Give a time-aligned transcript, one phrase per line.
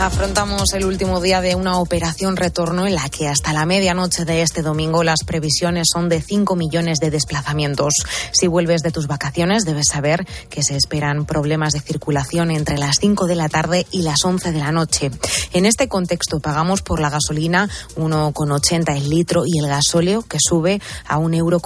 [0.00, 4.42] Afrontamos el último día de una operación retorno en la que hasta la medianoche de
[4.42, 7.94] este domingo las previsiones son de 5 millones de desplazamientos.
[8.30, 12.98] Si vuelves de tus vacaciones debes saber que se esperan problemas de circulación entre las
[13.00, 15.10] 5 de la tarde y las 11 de la noche.
[15.52, 20.80] En este contexto pagamos por la gasolina 1,80 el litro y el gasóleo que sube
[21.08, 21.60] a 1,90 euro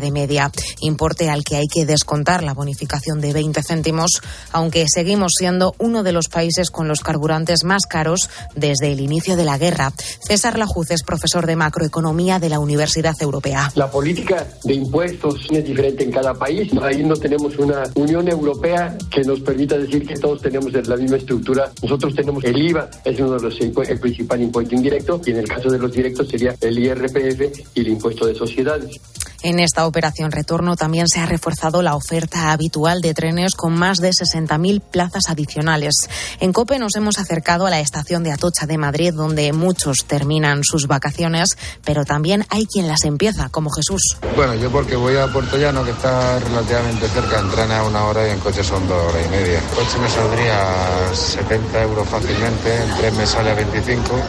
[0.00, 0.50] de media,
[0.80, 4.20] importe al que hay que descontar la bonificación de 20 céntimos,
[4.50, 9.36] aunque seguimos siendo uno de los países con los carburantes más caros desde el inicio
[9.36, 9.92] de la guerra.
[10.20, 13.70] César Lajuz es profesor de macroeconomía de la Universidad Europea.
[13.74, 16.70] La política de impuestos es diferente en cada país.
[16.82, 21.18] Ahí no tenemos una Unión Europea que nos permita decir que todos tenemos la misma
[21.18, 21.70] estructura.
[21.82, 25.48] Nosotros tenemos el IVA, es uno de los el principal impuesto indirecto, y en el
[25.48, 29.00] caso de los directos sería el IRPF y el impuesto de sociedades.
[29.40, 33.98] En esta operación retorno también se ha reforzado la oferta habitual de trenes con más
[33.98, 35.94] de 60.000 plazas adicionales.
[36.40, 40.64] En COPE nos hemos acercado a la estación de Atocha de Madrid, donde muchos terminan
[40.64, 44.16] sus vacaciones, pero también hay quien las empieza, como Jesús.
[44.34, 48.26] Bueno, yo porque voy a Puerto Llano, que está relativamente cerca, en a una hora
[48.26, 49.58] y en coche son dos horas y media.
[49.58, 54.20] En coche me saldría 70 euros fácilmente, en tren me sale a 25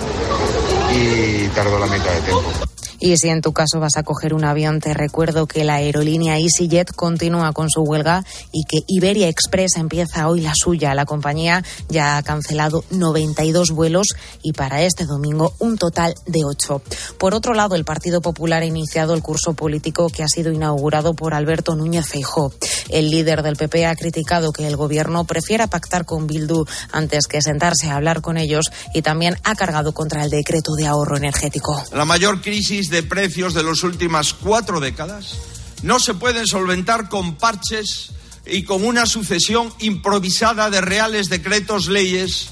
[0.94, 2.69] y tardo la mitad de tiempo.
[3.00, 6.38] Y si en tu caso vas a coger un avión, te recuerdo que la aerolínea
[6.38, 10.94] EasyJet continúa con su huelga y que Iberia Express empieza hoy la suya.
[10.94, 14.08] La compañía ya ha cancelado 92 vuelos
[14.42, 16.82] y para este domingo un total de 8.
[17.18, 21.14] Por otro lado, el Partido Popular ha iniciado el curso político que ha sido inaugurado
[21.14, 22.52] por Alberto Núñez Feijó.
[22.90, 27.42] El líder del PP ha criticado que el gobierno prefiera pactar con Bildu antes que
[27.42, 31.82] sentarse a hablar con ellos y también ha cargado contra el decreto de ahorro energético.
[31.94, 35.38] La mayor crisis de precios de las últimas cuatro décadas
[35.82, 38.12] no se pueden solventar con parches
[38.46, 42.50] y con una sucesión improvisada de reales decretos leyes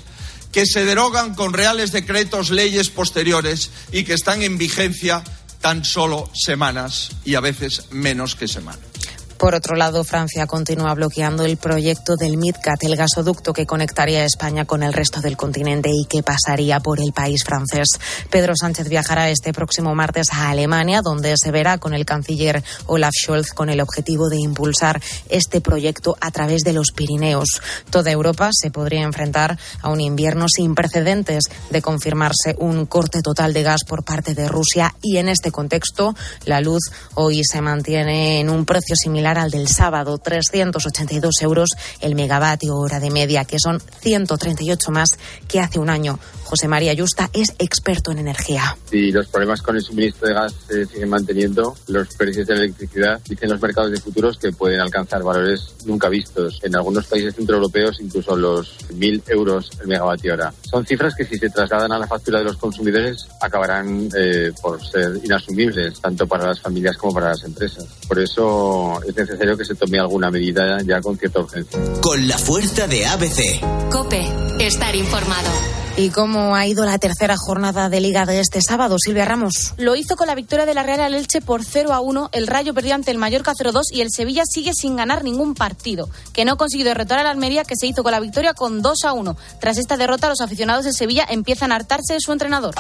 [0.52, 5.24] que se derogan con reales decretos leyes posteriores y que están en vigencia
[5.62, 8.97] tan solo semanas y a veces menos que semanas.
[9.38, 14.66] Por otro lado, Francia continúa bloqueando el proyecto del MidCat, el gasoducto que conectaría España
[14.66, 17.88] con el resto del continente y que pasaría por el país francés.
[18.32, 23.14] Pedro Sánchez viajará este próximo martes a Alemania, donde se verá con el canciller Olaf
[23.14, 25.00] Scholz con el objetivo de impulsar
[25.30, 27.62] este proyecto a través de los Pirineos.
[27.92, 33.54] Toda Europa se podría enfrentar a un invierno sin precedentes de confirmarse un corte total
[33.54, 36.16] de gas por parte de Rusia y en este contexto
[36.46, 36.82] la luz
[37.14, 43.00] hoy se mantiene en un precio similar al del sábado, 382 euros el megavatio hora
[43.00, 45.10] de media, que son 138 más
[45.48, 46.20] que hace un año.
[46.48, 48.78] José María Yusta es experto en energía.
[48.90, 52.64] Si los problemas con el suministro de gas se siguen manteniendo, los precios de la
[52.64, 56.62] electricidad dicen los mercados de futuros que pueden alcanzar valores nunca vistos.
[56.64, 60.54] En algunos países centroeuropeos incluso los 1.000 euros el megavatio hora.
[60.62, 64.82] Son cifras que si se trasladan a la factura de los consumidores acabarán eh, por
[64.82, 67.86] ser inasumibles, tanto para las familias como para las empresas.
[68.08, 71.78] Por eso es necesario que se tome alguna medida ya con cierta urgencia.
[72.00, 73.90] Con la fuerza de ABC.
[73.92, 74.26] Cope,
[74.60, 75.87] estar informado.
[76.00, 79.74] ¿Y cómo ha ido la tercera jornada de Liga de este sábado, Silvia Ramos?
[79.78, 82.30] Lo hizo con la victoria de la Real Elche por 0 a 1.
[82.34, 86.08] El Rayo perdió ante el Mallorca 0-2 y el Sevilla sigue sin ganar ningún partido,
[86.34, 89.06] que no ha conseguido derrotar al Almería, que se hizo con la victoria con 2
[89.06, 89.38] a 1.
[89.60, 92.76] Tras esta derrota, los aficionados de Sevilla empiezan a hartarse de su entrenador.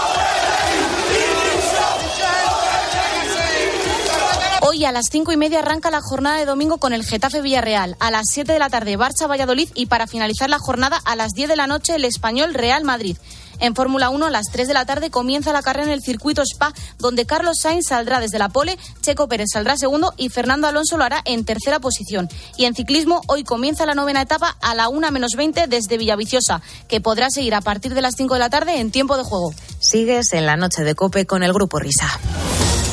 [4.69, 7.95] Hoy a las cinco y media arranca la jornada de domingo con el Getafe Villarreal.
[8.01, 11.31] A las 7 de la tarde Barça Valladolid y para finalizar la jornada a las
[11.31, 13.15] 10 de la noche el español Real Madrid.
[13.61, 16.41] En Fórmula 1 a las 3 de la tarde comienza la carrera en el circuito
[16.41, 20.97] Spa, donde Carlos Sainz saldrá desde la pole, Checo Pérez saldrá segundo y Fernando Alonso
[20.97, 22.27] lo hará en tercera posición.
[22.57, 26.61] Y en ciclismo hoy comienza la novena etapa a la 1 menos 20 desde Villaviciosa,
[26.89, 29.53] que podrá seguir a partir de las 5 de la tarde en tiempo de juego.
[29.79, 32.19] Sigues en la noche de Cope con el Grupo Risa.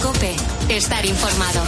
[0.01, 0.37] Cope,
[0.69, 1.63] estar informado.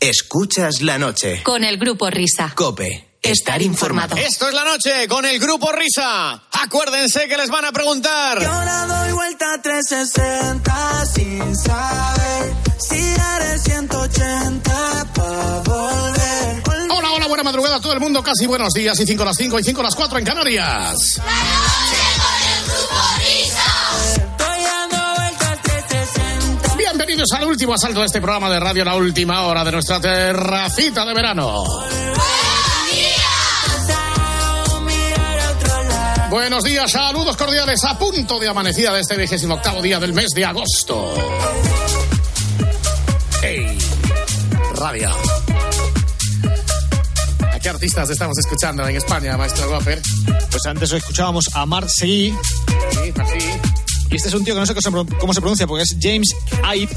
[0.00, 1.42] Escuchas la noche.
[1.42, 2.52] Con el Grupo Risa.
[2.54, 3.16] Cope.
[3.22, 4.16] Estar informado.
[4.16, 6.42] Esto es la noche con el Grupo Risa.
[6.52, 8.40] Acuérdense que les van a preguntar.
[8.40, 16.62] Yo la doy vuelta 360 sin saber si haré 180 para volver.
[16.90, 18.22] Hola, hola, buena madrugada a todo el mundo.
[18.22, 18.98] Casi buenos días.
[19.00, 21.16] Y 5 a las 5 y 5 a las 4 en Canarias.
[21.18, 21.85] La
[26.96, 31.04] Bienvenidos al último asalto de este programa de radio, la última hora de nuestra terracita
[31.04, 31.62] de verano.
[36.30, 40.30] Buenos días, saludos cordiales a punto de amanecida de este vigésimo octavo día del mes
[40.30, 41.12] de agosto.
[43.42, 43.76] ¡Hey!
[44.76, 45.10] Radio.
[47.52, 50.00] ¿A qué artistas estamos escuchando en España, maestro Gopper?
[50.50, 52.34] Pues antes escuchábamos a Marc Seguí.
[52.90, 53.60] Sí, así.
[54.10, 54.74] Y este es un tío que no sé
[55.20, 56.34] cómo se pronuncia porque es James
[56.74, 56.96] Ive.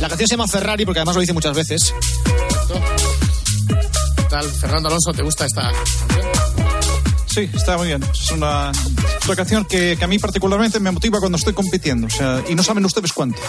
[0.00, 1.94] La canción se llama Ferrari porque además lo dice muchas veces.
[4.16, 5.12] ¿Qué tal, Fernando Alonso?
[5.12, 6.26] ¿Te gusta esta canción?
[7.26, 8.02] Sí, está muy bien.
[8.02, 8.72] Es una,
[9.26, 12.06] una canción que, que a mí particularmente me motiva cuando estoy compitiendo.
[12.06, 13.40] O sea, y no saben ustedes cuánto.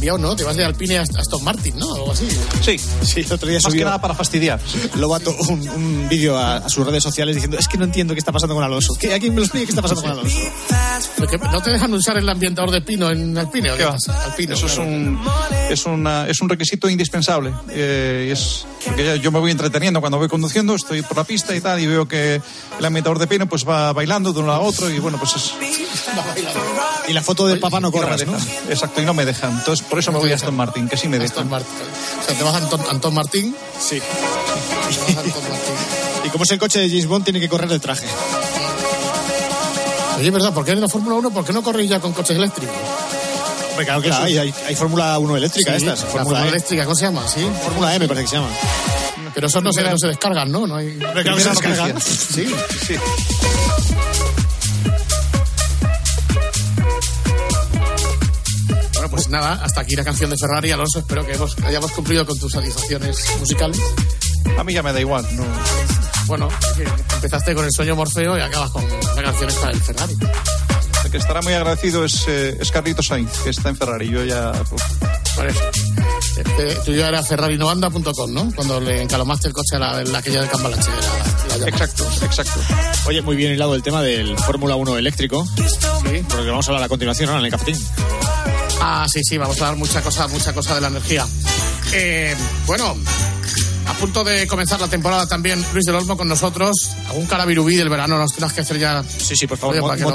[0.00, 0.34] Cambiado, ¿no?
[0.34, 1.86] Te vas de Alpine a Aston Martin, ¿no?
[1.86, 2.26] O algo así.
[2.62, 4.58] Sí, Sí, el otro día más que subió nada para fastidiar.
[4.96, 8.18] Lobato un, un vídeo a, a sus redes sociales diciendo es que no entiendo qué
[8.18, 8.94] está pasando con Alonso.
[8.98, 10.38] ¿Qué, ¿A quién me lo explique qué está pasando con Alonso?
[11.18, 13.72] Lo que- ¿No te dejan usar el ambientador de pino en Alpine?
[13.72, 13.96] ¿o ¿Qué va?
[14.24, 14.88] Alpino, Eso es claro.
[14.90, 15.20] un,
[15.68, 17.52] es, una- es un requisito indispensable.
[17.68, 21.60] Eh, es, porque yo me voy entreteniendo cuando voy conduciendo, estoy por la pista y
[21.60, 22.40] tal, y veo que
[22.78, 25.52] el ambientador de pino pues va bailando de uno a otro, y bueno, pues es.
[27.10, 28.36] Y la foto del papá no corras, ¿no?
[28.68, 29.50] Exacto, y no me dejan.
[29.50, 31.50] Entonces, por eso me voy a Aston Martin, que sí me Aston dejan.
[31.50, 31.74] Martin.
[32.22, 33.56] O sea, te vas a Anton, Anton Martín.
[33.80, 33.98] Sí.
[34.00, 35.74] te vas a Anton Martín.
[36.24, 38.06] Y como es el coche de James Bond, tiene que correr de traje.
[40.18, 42.36] Oye, verdad, ¿por qué en la Fórmula 1 por qué no corréis ya con coches
[42.36, 42.76] eléctricos?
[43.70, 44.38] Hombre, claro que hay.
[44.38, 46.02] Hay, hay Fórmula 1 eléctrica Sí, estas.
[46.02, 46.48] la Fórmula E.
[46.48, 47.26] eléctrica, ¿cómo se llama?
[47.26, 47.44] Sí.
[47.64, 48.48] Fórmula E me parece que se llama.
[49.34, 50.66] Pero esos no se, no se descargan, ¿no?
[50.66, 50.90] No hay...
[50.92, 52.00] Hombre, claro que se descargan.
[52.00, 52.46] Sí.
[52.86, 52.94] Sí.
[59.30, 60.70] Nada, hasta aquí la canción de Ferrari.
[60.72, 63.78] Alonso, espero que hemos- hayamos cumplido con tus satisfacciones musicales.
[64.58, 65.26] A mí ya me da igual.
[65.36, 65.44] No.
[66.26, 66.84] Bueno, que
[67.14, 68.84] empezaste con el sueño Morfeo y acabas con
[69.16, 70.16] la canción esta del Ferrari.
[71.04, 74.08] El que estará muy agradecido es, eh, es Carlito Sainz, que está en Ferrari.
[74.10, 74.52] Yo ya.
[75.34, 75.60] Por eso.
[76.36, 78.52] Este, tuyo era ferrarinovanda.com, ¿no?
[78.54, 80.88] Cuando le encalomaste el coche a la, la aquella de Cambalache.
[81.48, 82.60] La, la Exacto, exacto.
[83.06, 85.46] Oye, muy bien hilado el tema del Fórmula 1 eléctrico.
[85.56, 86.24] Sí.
[86.28, 87.76] Porque vamos a hablar a continuación ahora en el cafetín.
[88.80, 91.26] Ah, sí, sí, vamos a dar mucha cosa, mucha cosa de la energía.
[91.92, 92.34] Eh,
[92.66, 92.96] bueno,
[94.00, 96.90] punto de comenzar la temporada también Luis del Olmo con nosotros.
[97.08, 99.02] Algún carabirubí del verano nos tienes que hacer ya.
[99.04, 100.08] Sí, sí, por favor, Oye, mo- que no-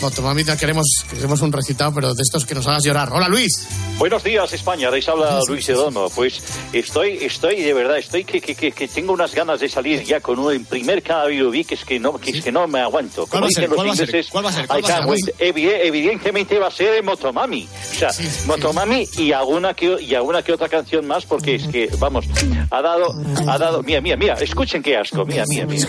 [0.00, 0.56] motomamilla.
[0.56, 3.10] Queremos, queremos un recitado, pero de estos que nos hagas llorar.
[3.12, 3.66] Hola Luis.
[3.98, 4.90] Buenos días, España.
[4.90, 6.08] Les habla Luis Edono.
[6.10, 6.42] Pues
[6.72, 10.20] estoy, estoy de verdad, estoy que, que, que, que tengo unas ganas de salir ya
[10.20, 13.26] con un primer Cannabis que es que no, que es que no me aguanto.
[13.26, 13.62] ¿Cuál Como va a ser?
[13.62, 14.06] dicen los ¿Cuál va a ser?
[14.08, 14.66] ingleses, ¿Cuál va a ser?
[14.66, 14.98] ¿Cuál I va a ser?
[14.98, 15.36] can't wait.
[15.38, 17.68] Evi- Evidentemente va a ser Motomami.
[17.92, 18.46] O sea, Sí, sí.
[18.46, 22.26] Motomami y alguna que y alguna que otra canción más porque es que vamos,
[22.72, 23.14] ha dado,
[23.48, 23.82] ha dado.
[23.82, 24.34] Mira, mira, mira.
[24.34, 25.24] Escuchen qué asco.
[25.24, 25.86] Mira, mira, mira.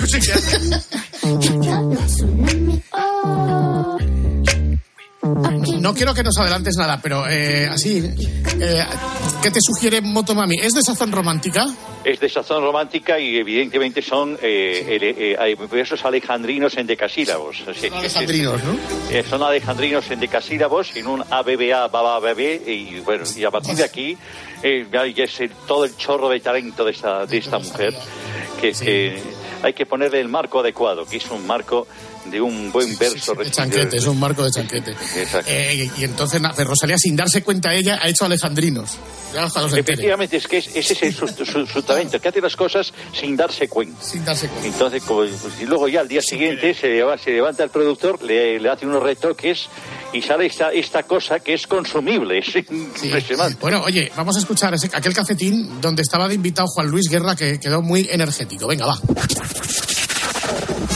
[5.80, 7.98] No quiero que nos adelantes nada, pero eh, así,
[8.60, 8.84] eh,
[9.42, 10.56] ¿qué te sugiere Motomami?
[10.62, 11.66] ¿Es de sazón romántica?
[12.04, 17.64] Es de sazón romántica y evidentemente son eh, eh, versos alejandrinos en decasílabos.
[17.68, 18.78] Así que- Alejandrinos, ¿no?
[19.10, 23.84] Eh, son alejandrinos en decasílabos, en un ABBA, baba, y bueno, y a partir de
[23.86, 24.18] aquí
[24.64, 27.94] eh, ya ya es el- todo el chorro de talento de esta, de esta mujer,
[28.60, 29.22] que, que
[29.62, 31.88] hay que ponerle el marco adecuado, que es un marco
[32.26, 33.34] de un buen verso.
[33.36, 34.92] De chanquete, es un marco de chanquete.
[34.92, 35.50] Exacto.
[35.52, 38.98] Eh, y entonces Rosalía, sin darse cuenta ella, ha hecho alejandrinos.
[39.96, 42.94] Efectivamente, es que es- ese es el- su, su- su talento, que hace las cosas
[43.20, 44.00] sin darse cuenta.
[44.04, 44.68] Sin darse cuenta.
[44.68, 48.22] Entonces, como- pues, y luego ya al día siguiente se, leva- se levanta el productor,
[48.22, 49.68] le, le hace unos retoques
[50.14, 52.38] y sale esta, esta cosa que es consumible.
[52.40, 53.58] Es impresionante.
[53.60, 57.36] Bueno, oye, vamos a escuchar ese- aquel cafetín donde estaba de invitado Juan Luis Guerra,
[57.36, 58.68] que quedó muy energético.
[58.68, 59.00] Venga, va.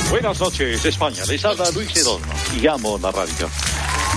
[0.09, 1.23] Buenas noches, España.
[1.27, 2.21] Les habla Luis Edón
[2.61, 3.49] y amo la radio.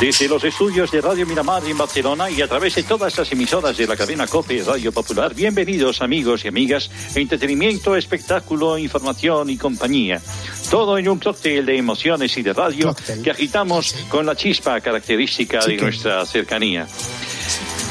[0.00, 3.76] Desde los estudios de Radio Miramar en Barcelona y a través de todas las emisoras
[3.76, 9.58] de la cadena COPE y Radio Popular, bienvenidos amigos y amigas, entretenimiento, espectáculo, información y
[9.58, 10.22] compañía.
[10.70, 15.66] Todo en un cóctel de emociones y de radio que agitamos con la chispa característica
[15.66, 16.86] de nuestra cercanía.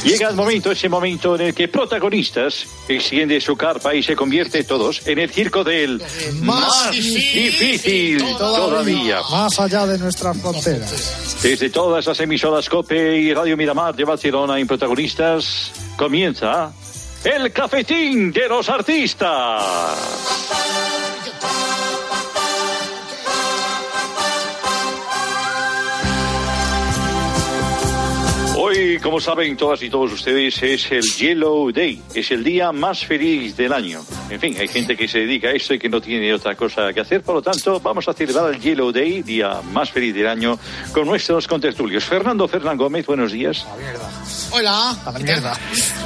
[0.03, 4.63] Llega el momento, ese momento en el que protagonistas extiende su carpa y se convierte
[4.63, 6.01] todos en el circo del
[6.41, 9.20] más difícil todavía.
[9.29, 11.39] Más allá de nuestras fronteras.
[11.44, 16.72] Desde todas las emisoras COPE y Radio Miramar de Barcelona en protagonistas, comienza
[17.24, 19.63] el cafetín de los artistas.
[28.89, 33.05] Hoy como saben todas y todos ustedes, es el Yellow Day, es el día más
[33.05, 34.03] feliz del año.
[34.31, 36.91] En fin, hay gente que se dedica a esto y que no tiene otra cosa
[36.91, 40.25] que hacer, por lo tanto, vamos a celebrar el Yellow Day, día más feliz del
[40.25, 40.58] año,
[40.91, 42.03] con nuestros contertulios.
[42.03, 43.63] Fernando Fernán Gómez, buenos días.
[44.53, 44.98] Hola.
[45.05, 45.53] A la mierda.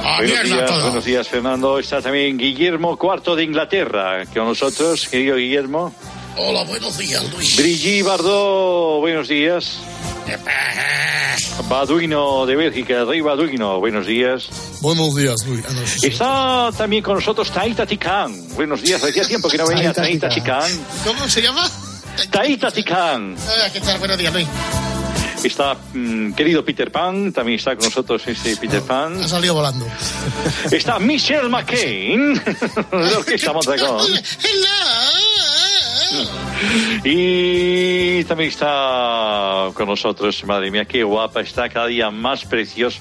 [0.02, 0.82] Ah, buenos mierda días, todo.
[0.82, 1.78] buenos días, Fernando.
[1.78, 5.94] Está también Guillermo IV de Inglaterra, con nosotros, querido Guillermo.
[6.36, 7.56] Hola, buenos días, Luis.
[7.56, 9.78] Brigitte Bardot, buenos días.
[11.68, 14.48] Baduino de Bélgica, Rey Baduino, buenos días.
[14.80, 15.64] Buenos días, Luis.
[15.68, 16.06] Ah, no, sí, sí.
[16.08, 18.34] Está también con nosotros Taita Ticán.
[18.54, 20.70] Buenos días, hacía tiempo que no venía Taita Taita Ticán.
[21.04, 21.68] ¿Cómo se llama?
[22.30, 23.36] Taita Ticán.
[23.48, 23.98] Ah, ¿Qué tal?
[23.98, 24.46] Buenos días, Luis.
[25.42, 29.28] Está mm, querido Peter Pan, también está con nosotros este Peter Ha Pan.
[29.28, 29.86] salido volando.
[30.70, 32.34] Está Michelle McCain,
[32.92, 34.06] de Orquesta Mondragón.
[37.04, 42.98] Y también está con nosotros, madre mía, qué guapa, está cada día más preciosa.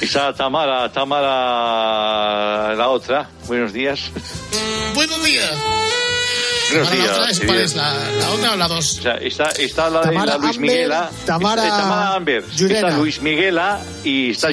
[0.00, 3.28] Está Tamara, Tamara, la otra.
[3.46, 4.10] Buenos días.
[4.94, 5.52] Buenos días.
[6.70, 7.10] Buenos la días.
[7.10, 7.74] otra es, ¿Cuál es?
[7.74, 8.98] ¿La, la otra o la dos?
[8.98, 12.80] O sea, está, está la, de la Luis Amber, Miguela, Tamara está, Tamara Amber, Llurena.
[12.88, 14.50] está Luis Miguela y está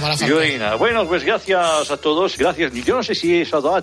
[0.00, 0.28] Falcón.
[0.28, 0.74] Llurena.
[0.74, 2.72] Bueno, pues gracias a todos, gracias.
[2.84, 3.82] Yo no sé si he saludado a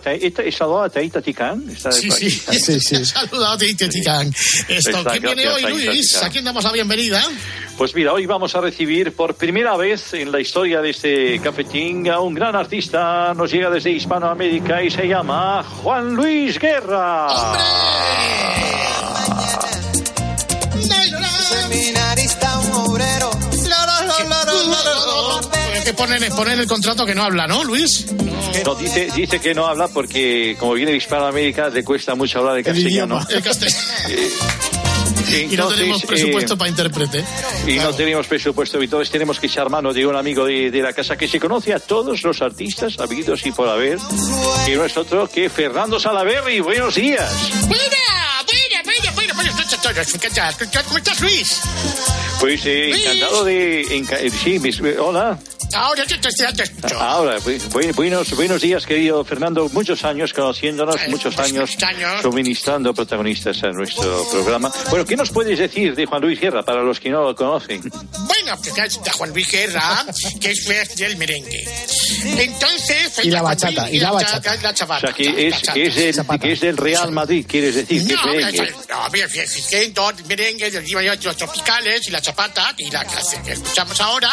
[0.51, 1.68] saludado a Taita Ticán.
[1.70, 2.30] Está Sí, sí.
[2.30, 3.06] Sí, sí.
[3.06, 4.32] Saludos, Tite Ticán.
[4.68, 6.22] Esto, ¿quién viene hoy, Taita Luis?
[6.22, 7.24] ¿A quién damos la bienvenida?
[7.77, 12.08] Pues mira, hoy vamos a recibir por primera vez en la historia de este cafetín
[12.10, 13.34] a un gran artista.
[13.34, 17.27] Nos llega desde Hispanoamérica y se llama Juan Luis Guerra.
[21.50, 23.31] Seminarista, un obrero.
[25.74, 28.08] Hay que poner, poner el contrato que no habla, ¿no, Luis?
[28.65, 32.58] No, dice, dice que no habla porque como viene de Hispanoamérica le cuesta mucho hablar
[32.58, 33.25] en castellano.
[33.29, 33.81] El castellano.
[35.33, 37.23] Eh, Y no tenemos presupuesto eh, para intérprete.
[37.67, 40.81] Y no tenemos presupuesto y entonces tenemos que echar mano de un amigo de, de
[40.81, 43.97] la casa que se conoce a todos los artistas habidos y por haber.
[44.67, 46.59] Y no es otro que Fernando Salaverri.
[46.59, 47.31] Buenos días.
[47.67, 49.51] Buena, buena, buena, buena, buena.
[50.19, 50.55] ¿Qué tal?
[50.57, 50.83] ¿Qué tal?
[50.85, 51.61] ¿Cómo estás, Luis?
[52.39, 53.05] Pues eh, Luis.
[53.05, 53.83] encantado de...
[53.89, 55.38] enca- eh, sí, mis- eh, hola.
[55.74, 57.00] Ahora te estoy escucho.
[57.00, 59.70] Ahora, bu- bu- buenos, buenos días, querido Fernando.
[59.70, 61.70] Muchos años conociéndonos, Eh, muchos años
[62.22, 64.72] suministrando protagonistas a nuestro programa.
[64.90, 67.82] Bueno, ¿qué nos puedes decir de Juan Luis Guerra para los que no lo conocen?
[67.82, 70.06] Bueno, pues es de Juan Luis Guerra,
[70.40, 71.63] que es del merengue.
[72.38, 73.20] Entonces...
[73.24, 74.56] Y la bachata, y la bachata.
[74.62, 75.08] La O chavata.
[75.08, 78.06] sea, que es, que es, del, que es del Real Madrid, quieres decir.
[78.06, 78.72] que es No, merengue.
[78.90, 80.74] no, bien, bien, bien, dos merengues,
[81.24, 84.32] los tropicales y la chapata, y la clase que escuchamos ahora.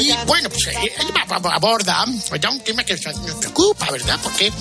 [0.00, 4.18] Y bueno, pues aborda pues, ya un tema que nos preocupa, ¿verdad?
[4.22, 4.52] Porque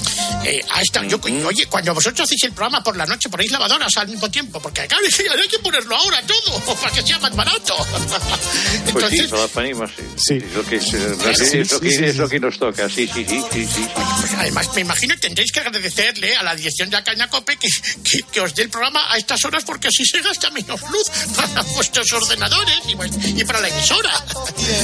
[0.46, 3.96] eh, ha estado, yo, oye, cuando vosotros hacéis el programa por la noche, ponéis lavadoras
[3.98, 7.76] al mismo tiempo, porque claro, hay que ponerlo ahora todo, para que sea más barato.
[7.78, 9.92] Pues sí, Entonces, lo ponemos.
[9.96, 10.04] sí.
[10.18, 10.44] Sí.
[10.48, 12.90] Es lo que, es, lo que, es lo que nos toca.
[12.90, 13.88] Sí, sí, sí, sí, sí.
[14.20, 17.68] Pues además, me imagino que tendréis que agradecerle a la dirección de Acaña Cope que,
[18.04, 21.10] que, que os dé el programa a estas horas porque así se gasta menos luz
[21.36, 24.24] para vuestros ordenadores y, pues- y para la emisora.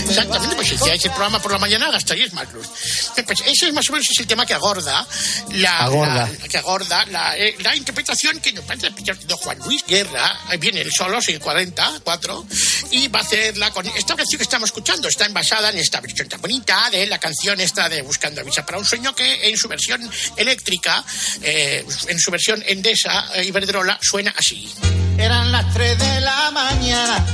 [0.07, 2.67] Exactamente, pues si el programa por la mañana gastaríais más luz.
[3.25, 5.05] Pues ese es más o menos es el tema que agorda
[5.51, 6.29] la, Agorda.
[6.41, 10.39] la- que agorda la, eh, la interpretación que nos parece de Juan Luis Guerra.
[10.47, 12.45] Ahí viene el solo, sin 40, 4,
[12.91, 15.07] y va a hacerla con esta canción que estamos escuchando.
[15.07, 18.65] Está envasada en esta versión tan bonita de la canción esta de Buscando a Visa
[18.65, 21.03] para un sueño que en su versión eléctrica,
[21.41, 24.71] eh, en su versión endesa eh, Iberdrola, suena así.
[25.17, 27.25] Eran las 3 de la mañana.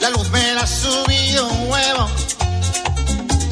[0.00, 2.08] La luz me la subió un huevo.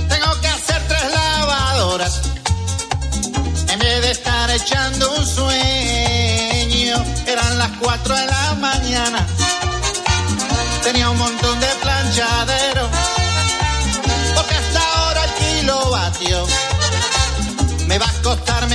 [0.09, 2.21] Tengo que hacer tres lavadoras.
[3.69, 7.05] En vez de estar echando un sueño.
[7.27, 9.27] Eran las 4 de la mañana.
[10.83, 12.91] Tenía un montón de planchaderos.
[14.37, 16.47] Porque hasta ahora el kilovatio
[17.87, 18.66] me va a costar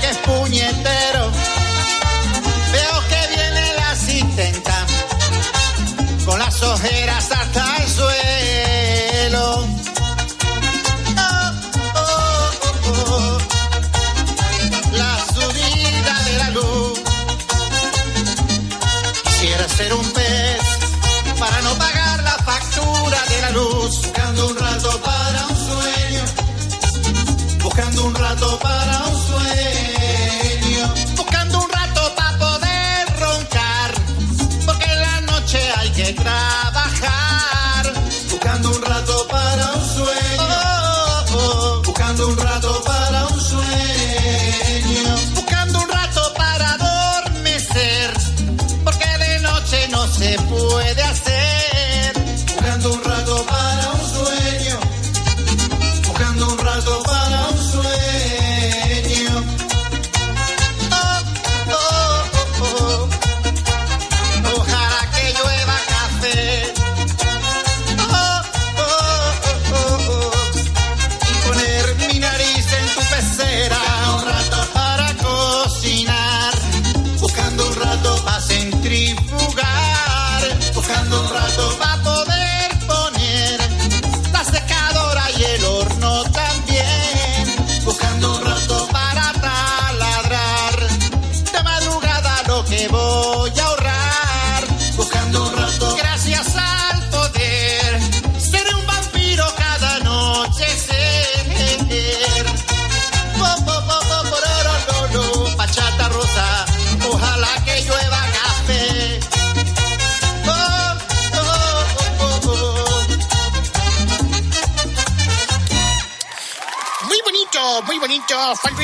[0.00, 1.25] que es puñetero,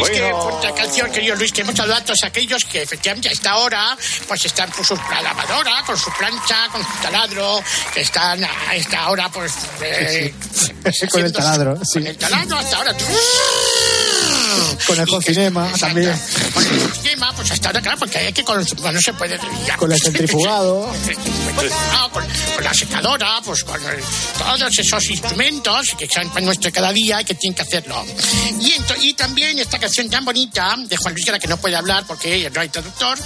[0.09, 0.39] Luis, Bueno.
[0.39, 3.97] que por la canción, querido Luis, que muchos datos aquellos que efectivamente a esta hora
[4.29, 7.63] pues están con su lavadora, con su plancha, con su taladro,
[7.95, 9.53] que están a esta hora pues...
[9.81, 10.35] eh,
[11.11, 12.01] Con el taladro, sí.
[12.01, 12.95] Con el taladro hasta ahora.
[14.87, 16.19] Con el cocinema también.
[16.55, 19.39] Con el sistema, pues hasta ahora, claro, porque hay que con, no se puede...
[19.67, 20.93] ya, Con el centrifugado.
[21.93, 22.25] Ah, con,
[22.55, 24.03] con la secadora, pues con el-
[24.39, 28.05] todos esos instrumentos que son para nuestro cada día y que tienen que hacerlo.
[28.61, 28.75] Y,
[29.07, 32.51] y también esta canción tan bonita de Juan Luis Guerra que no puede hablar porque
[32.53, 33.19] no hay traductor.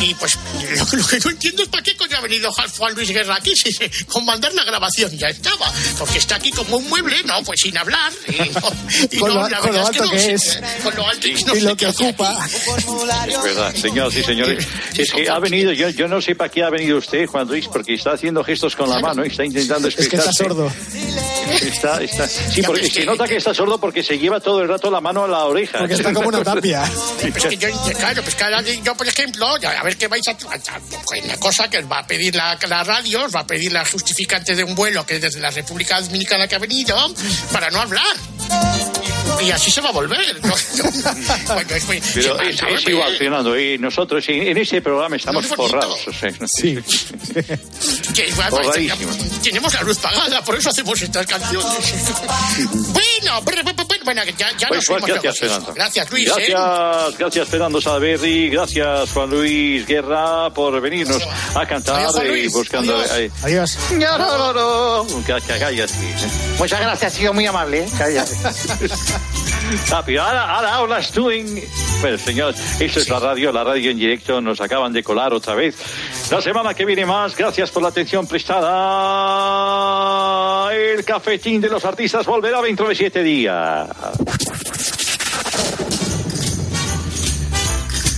[0.00, 3.10] Y pues lo, lo que no entiendo es para qué coño ha venido Juan- Luis
[3.10, 3.54] Guerra aquí.
[3.54, 3.72] Si,
[4.06, 5.70] con mandar la grabación ya estaba.
[5.98, 8.12] Porque está aquí como un mueble, no, pues sin hablar.
[8.26, 8.72] Y, no-
[9.12, 10.58] y Con no, lo- la con lo verdad alto no que sé, es.
[10.82, 12.46] Con lo alto que no Y lo que ocupa.
[12.46, 14.66] Es verdad, señoras y señores.
[14.96, 17.68] Es que ha venido, yo, yo no sé para qué ha venido usted, Juan Luis,
[17.68, 20.72] porque está haciendo gestos con la mano, está intentando Es que está sordo.
[21.62, 24.90] Está, está, sí, porque se nota que está sordo porque se lleva todo el rato
[24.90, 25.78] la mano a la oreja.
[25.78, 26.82] Porque está como una tapia.
[27.20, 30.26] Pues es que yo, claro, pues cada día yo, por ejemplo, a ver qué vais
[30.28, 30.32] a...
[30.32, 30.36] a-
[31.06, 33.72] pues una cosa que os va a pedir la, la radio, os va a pedir
[33.72, 36.96] la justificante de un vuelo que es desde la República Dominicana que ha venido,
[37.52, 38.95] para no hablar.
[39.40, 40.40] Y, así se va a volver.
[40.42, 40.54] ¿no?
[41.46, 45.56] Bueno, es muy- Pero es, igual, Fernando, y nosotros en, en este programa estamos No,
[45.56, 46.06] forrados.
[46.08, 46.78] o sea, Sí.
[48.14, 49.10] Que igual, Forradísimo.
[49.42, 51.66] tenemos la luz pagada, por eso hacemos estas canciones.
[52.68, 55.38] bueno, bueno, bueno, bueno, ya, ya Pues, nos gracias.
[55.38, 55.72] Fernando.
[55.74, 56.28] Gracias, Luis.
[56.28, 56.46] ¿eh?
[56.50, 61.22] Gracias, gracias Fernando Salaverri, gracias Juan Luis Guerra por venirnos
[61.54, 62.96] a cantar Adiós, y buscando...
[62.96, 63.32] Adiós.
[63.42, 63.78] Adiós.
[63.92, 65.24] No, no, no, no.
[65.24, 65.92] Que, que cállate.
[66.58, 67.84] Muchas gracias, ha sido muy amable.
[67.84, 67.88] ¿eh?
[67.98, 68.32] Cállate.
[70.04, 71.62] Pero ahora, ahora hablas tú en...
[72.00, 75.54] Bueno, señores, esto es la radio, la radio en directo, nos acaban de colar otra
[75.54, 75.76] vez.
[76.30, 78.66] La semana que viene más, gracias por la atención prestada.
[80.74, 83.88] El cafetín de los artistas volverá dentro de siete días.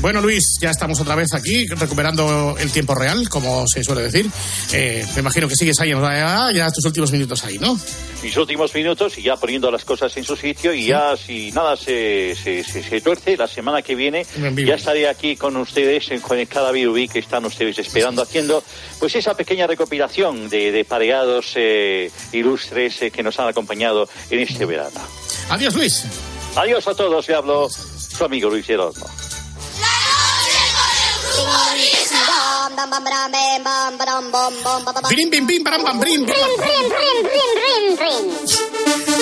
[0.00, 4.30] Bueno, Luis, ya estamos otra vez aquí recuperando el tiempo real, como se suele decir.
[4.72, 7.78] Eh, me imagino que sigues ahí, ya, ya tus últimos minutos ahí, ¿no?
[8.22, 11.76] mis últimos minutos y ya poniendo las cosas en su sitio y ya si nada
[11.76, 16.10] se, se, se, se tuerce, la semana que viene En ya estaré aquí con ustedes
[16.10, 18.62] en Conectada B2B que están ustedes esperando haciendo
[18.98, 24.40] pues esa pequeña recopilación de, de pareados eh, ilustres eh, que nos han acompañado en
[24.40, 25.00] este verano.
[25.50, 26.04] Adiós, Luis.
[26.56, 29.06] Adiós a todos, le hablo su amigo Luis Hierolmo.
[35.08, 36.26] Brim, bim, bim, bram, bam, brim.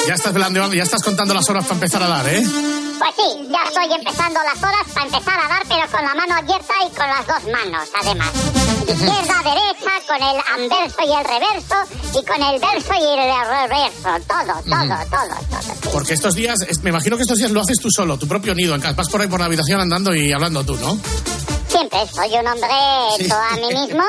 [0.07, 2.43] Ya estás velando, ya estás contando las horas para empezar a dar, ¿eh?
[2.99, 6.35] Pues sí, ya estoy empezando las horas para empezar a dar, pero con la mano
[6.35, 8.31] abierta y con las dos manos, además.
[8.89, 11.77] Izquierda, derecha, con el anverso y el reverso,
[12.19, 14.09] y con el verso y el reverso.
[14.29, 15.93] Todo, todo, todo, todo.
[15.93, 18.75] Porque estos días, me imagino que estos días lo haces tú solo, tu propio nido
[18.75, 18.95] en casa.
[18.95, 20.99] Vas por ahí por la habitación andando y hablando tú, ¿no?
[21.77, 22.71] Siempre soy un hombre
[23.19, 24.03] hecho a mí mismo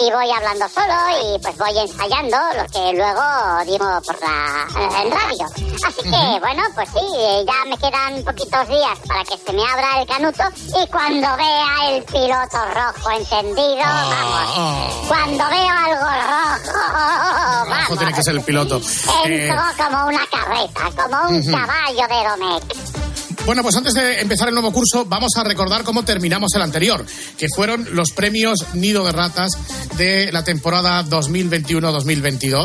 [0.00, 3.22] y voy hablando solo y pues voy ensayando lo que luego
[3.66, 4.66] digo por la
[5.04, 5.46] en radio.
[5.86, 7.06] Así que bueno, pues sí,
[7.46, 10.42] ya me quedan poquitos días para que se me abra el canuto
[10.82, 14.94] y cuando vea el piloto rojo encendido, Ah, vamos.
[15.06, 17.98] Cuando veo algo rojo, Rojo vamos.
[17.98, 18.78] tiene que ser el piloto.
[19.24, 21.52] Eh, Entro como una carreta, como un Ujú.
[21.52, 23.13] caballo de Domecq.
[23.46, 27.04] Bueno, pues antes de empezar el nuevo curso, vamos a recordar cómo terminamos el anterior,
[27.36, 29.52] que fueron los premios Nido de Ratas
[29.98, 32.64] de la temporada 2021-2022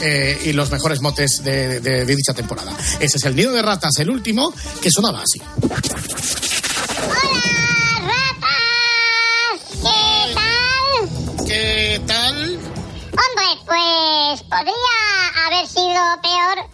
[0.00, 2.72] eh, y los mejores motes de, de- de dicha temporada.
[3.00, 5.40] Ese es el Nido de Ratas, el último, que sonaba así.
[9.82, 11.46] ¿Qué tal?
[11.46, 12.54] ¿Qué tal?
[12.54, 16.70] Hombre, pues podría haber sido peor,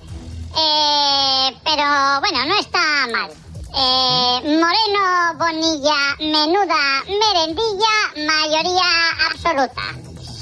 [0.56, 2.78] eh, pero bueno, no está
[3.12, 3.30] mal.
[3.72, 8.90] Eh, Moreno, Bonilla, Menuda, Merendilla, mayoría
[9.30, 9.82] absoluta.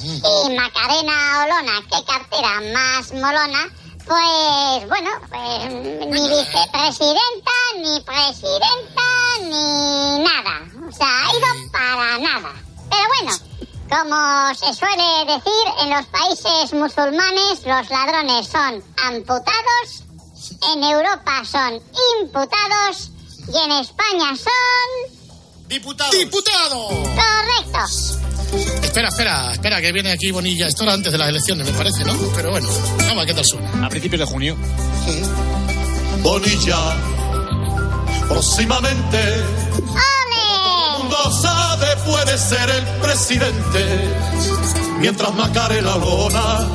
[0.03, 3.69] Y Macarena Olona, qué cartera más molona,
[4.07, 5.73] pues bueno, pues
[6.07, 9.03] ni vicepresidenta, ni presidenta,
[9.43, 10.63] ni nada.
[10.89, 12.53] O sea, ha ido para nada.
[12.89, 13.33] Pero bueno,
[13.91, 20.05] como se suele decir, en los países musulmanes los ladrones son amputados,
[20.73, 21.83] en Europa son
[22.23, 23.11] imputados
[23.53, 25.69] y en España son...
[25.69, 26.15] Diputados.
[26.15, 26.93] ¡Diputados!
[26.93, 28.19] Correctos.
[28.83, 30.69] Espera, espera, espera, que viene aquí Bonilla.
[30.69, 32.15] Esto era antes de las elecciones, me parece, ¿no?
[32.35, 33.87] Pero bueno, vamos a ver qué tal suena.
[33.87, 34.57] A principios de junio.
[36.23, 36.97] Bonilla,
[38.29, 39.45] próximamente,
[39.77, 44.15] todo el mundo sabe, puede ser el presidente.
[44.99, 46.67] Mientras Macarena Lona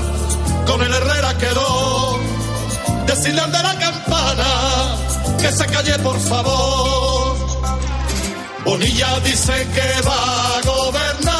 [0.65, 2.19] con el Herrera quedó,
[3.05, 4.97] decirle al de la campana
[5.37, 7.37] que se calle por favor.
[8.65, 11.33] Bonilla dice que va a gobernar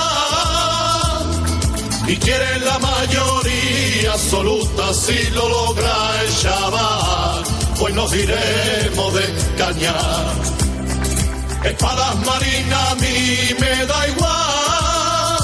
[2.07, 7.43] y quiere la mayoría absoluta si lo logra el chaval.
[7.79, 9.25] Pues nos iremos de
[9.57, 10.33] cañar.
[11.63, 15.43] Espadas marinas a mí me da igual.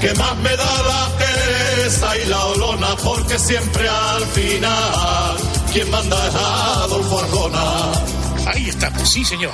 [0.00, 6.28] Que más me da la Teresa y la Olona porque siempre al final quien manda
[6.28, 7.92] es Adolfo Arjona.
[8.50, 9.52] Ahí está, pues sí, señor.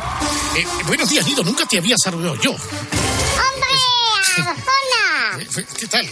[0.57, 2.50] Eh, buenos días, Nido, nunca te había saludado yo.
[2.52, 3.76] ¡Hombre,
[4.38, 5.42] Arjona!
[5.42, 6.09] Eh, ¿Qué tal?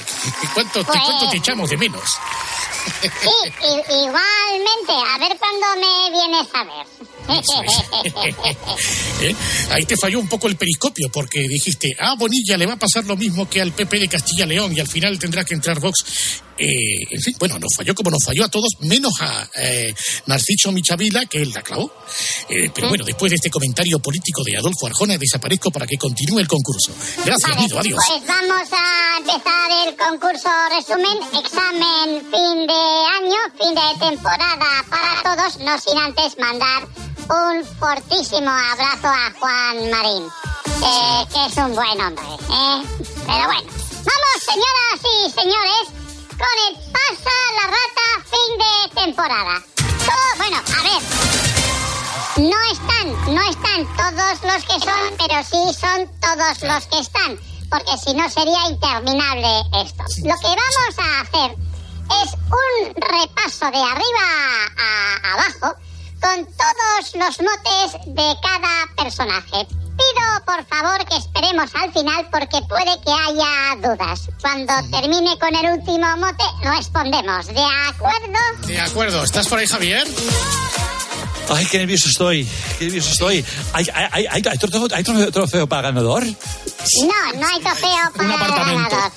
[0.52, 2.02] ¿Cuánto, te, Pues- cuánto te echamos de menos?
[3.00, 6.86] Sí, igualmente, a ver cuándo me vienes a ver.
[9.22, 9.34] ¿Eh?
[9.70, 13.04] Ahí te falló un poco el periscopio porque dijiste, ah, Bonilla le va a pasar
[13.06, 16.42] lo mismo que al PP de Castilla-León y al final tendrá que entrar Vox.
[16.56, 19.92] Eh, en fin, bueno, nos falló como nos falló a todos, menos a eh,
[20.26, 21.90] Narciso Michavila, que él la clavó.
[22.48, 26.38] Eh, pero bueno, después de este comentario político de Adolfo Arjona, desaparezco para que continúe
[26.38, 26.92] el concurso.
[27.24, 27.98] Gracias, Nido, adiós.
[28.06, 32.82] Pues vamos a empezar el concurso resumen, examen fin de
[33.18, 36.86] año, fin de temporada para todos, no sin antes mandar
[37.28, 42.24] un fortísimo abrazo a Juan Marín, eh, que es un buen hombre.
[42.24, 42.82] ¿eh?
[43.26, 46.03] Pero bueno, vamos señoras y señores
[46.36, 49.62] con el pasa la rata fin de temporada.
[50.36, 51.02] Bueno, a ver,
[52.36, 57.38] no están, no están todos los que son, pero sí son todos los que están,
[57.70, 60.04] porque si no sería interminable esto.
[60.24, 61.56] Lo que vamos a hacer
[62.22, 64.26] es un repaso de arriba
[64.76, 65.76] a abajo
[66.20, 69.66] con todos los motes de cada personaje.
[69.96, 74.22] Pido por favor que esperemos al final porque puede que haya dudas.
[74.40, 77.46] Cuando termine con el último mote, respondemos.
[77.46, 78.66] ¿De acuerdo?
[78.66, 80.06] De acuerdo, ¿estás por ahí, Javier?
[81.50, 82.48] Ay, qué nervioso estoy.
[82.78, 83.44] Qué nervioso estoy.
[83.74, 86.24] ¿Hay, hay, hay, hay, trofeo, hay trofeo- trofeo para ganador?
[86.24, 89.12] No, no hay trofeo para el ganador.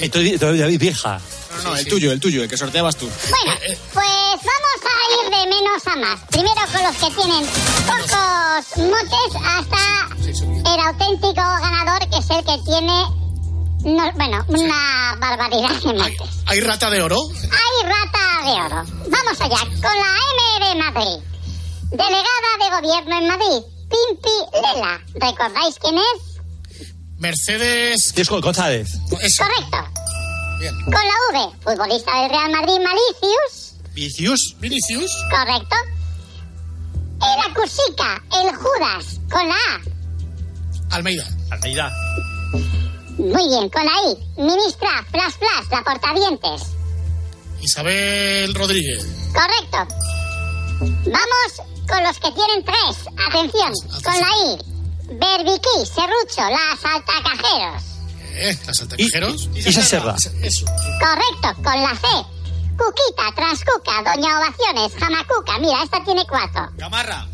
[0.00, 1.20] Estoy todavía vieja.
[1.56, 3.08] No, no, el tuyo, el tuyo, el que sorteabas tú.
[3.30, 3.60] Bueno,
[3.92, 6.20] pues vamos a ir de menos a más.
[6.30, 7.46] Primero con los que tienen
[7.86, 13.04] pocos motes hasta el auténtico ganador, que es el que tiene,
[13.84, 16.30] no- bueno, una barbaridad de motes.
[16.46, 17.16] ¿Hay rata de oro?
[17.42, 18.84] Hay rata de oro.
[19.08, 21.24] Vamos allá, con la M de Madrid.
[21.90, 24.30] Delegada de gobierno en Madrid, Pimpi
[24.74, 25.00] Lela.
[25.14, 26.88] ¿Recordáis quién es?
[27.18, 28.14] Mercedes.
[28.14, 28.88] Disco González.
[29.10, 29.78] Correcto.
[30.84, 33.61] Con la V, futbolista del Real Madrid, Malicius.
[33.94, 34.56] Vicius.
[34.58, 35.10] Vinicius.
[35.30, 35.76] Correcto.
[37.22, 40.96] El Acusica, el Judas, con la A.
[40.96, 41.24] Almeida.
[41.50, 41.92] Almeida.
[43.18, 44.42] Muy bien, con la I.
[44.42, 46.62] Ministra, Flash Flash, la portavientes.
[47.60, 49.06] Isabel Rodríguez.
[49.32, 49.94] Correcto.
[50.80, 53.06] Vamos con los que tienen tres.
[53.28, 54.58] Atención, con la I.
[55.14, 57.82] Berbiquí, Serrucho, la saltacajeros.
[58.34, 58.58] ¿Eh?
[58.66, 59.50] ¿Las altacajeros?
[59.54, 60.16] Isa Serra.
[60.42, 60.64] Eso.
[60.66, 62.31] Correcto, con la C.
[62.82, 65.58] Cuquita, Transcuca, Doña Ovaciones, Jamacuca.
[65.60, 66.68] Mira, esta tiene cuatro.
[66.74, 67.26] Gamarra.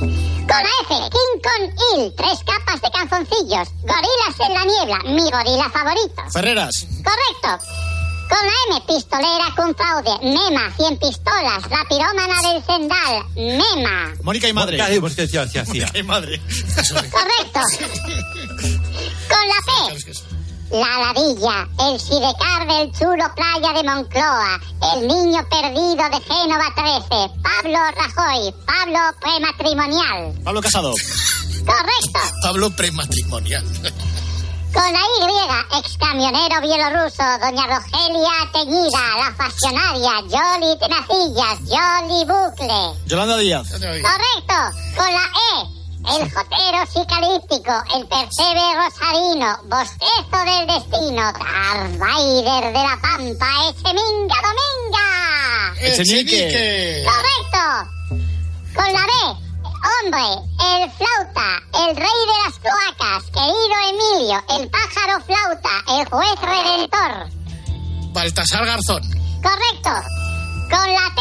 [0.00, 3.68] Con la F, King Kong Il, tres capas de calzoncillos.
[3.82, 6.22] Gorilas en la niebla, mi gorila favorito.
[6.32, 6.86] Ferreras.
[7.04, 7.66] Correcto.
[8.30, 10.10] Con la M, pistolera con fraude.
[10.22, 11.68] Mema, 100 pistolas.
[11.68, 13.26] La pirómana del Sendal.
[13.34, 14.14] Mema.
[14.22, 14.78] Mónica y madre.
[14.78, 15.86] Tía, tía, tía.
[15.94, 16.40] y madre.
[17.10, 17.60] Correcto.
[19.28, 20.25] Con la P.
[20.70, 24.60] La ladilla, el sidecar del chulo playa de Moncloa,
[24.94, 30.34] el niño perdido de Génova 13, Pablo Rajoy, Pablo prematrimonial.
[30.42, 30.92] Pablo Casado.
[31.64, 32.18] Correcto.
[32.42, 33.64] Pablo prematrimonial.
[34.74, 43.06] Con la Y, ex camionero bielorruso, doña Rogelia Teñida, la faccionaria, Jolly Tenacillas, Jolly Bucle.
[43.06, 43.70] Yolanda Díaz.
[43.70, 44.54] Correcto.
[44.96, 45.22] Con la
[45.62, 45.75] E,
[46.08, 54.36] el jotero psicalíptico, el percebe rosarino, bostezo del destino, Darth Vader de la Pampa, Echeminga
[54.46, 55.06] Dominga.
[55.80, 57.04] Echenique.
[57.04, 57.62] Correcto.
[58.74, 59.12] Con la B,
[60.02, 60.26] hombre,
[60.62, 67.30] el flauta, el rey de las cloacas, querido Emilio, el pájaro flauta, el juez redentor.
[68.12, 69.02] Baltasar Garzón.
[69.42, 69.90] Correcto.
[70.70, 71.20] Con la T,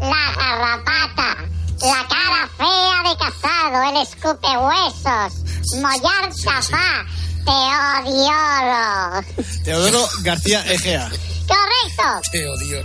[0.00, 1.36] la garrapata,
[1.82, 5.32] la cara fea de casado, el escupehuesos,
[5.80, 7.04] mollar chafá,
[7.44, 9.24] Teodioro.
[9.64, 11.08] Teodoro García Egea.
[11.08, 12.30] Correcto.
[12.32, 12.82] Te odio.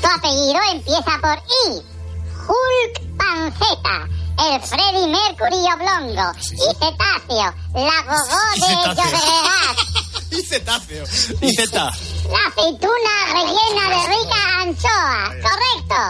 [0.00, 1.82] Tu apellido empieza por I.
[2.46, 4.08] Hulk Panceta,
[4.48, 9.04] el Freddy Mercury oblongo, y cetáceo, la gogó Y de cetáceo.
[9.04, 9.76] Llobregat,
[10.30, 11.04] Y cetáceo.
[11.40, 11.84] Y zeta.
[12.30, 15.18] la aceituna rellena de rica anchoa.
[15.42, 16.00] Correcto.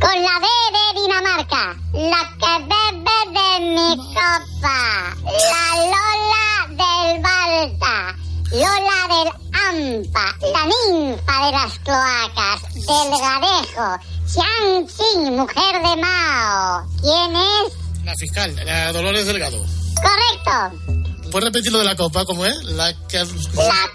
[0.00, 4.78] Con la B de Dinamarca, la que bebe de mi copa,
[5.24, 8.16] la Lola del Balta,
[8.52, 9.28] Lola del
[9.68, 16.86] Ampa, la ninfa de las cloacas, Delgadejo, Xiang Qing, mujer de Mao.
[17.00, 18.04] ¿Quién es?
[18.04, 19.58] La fiscal, la Dolores Delgado.
[19.96, 21.28] Correcto.
[21.30, 22.24] ¿Puedes repetir lo de la copa?
[22.24, 22.56] ¿Cómo es?
[22.64, 23.18] La que...
[23.18, 23.87] La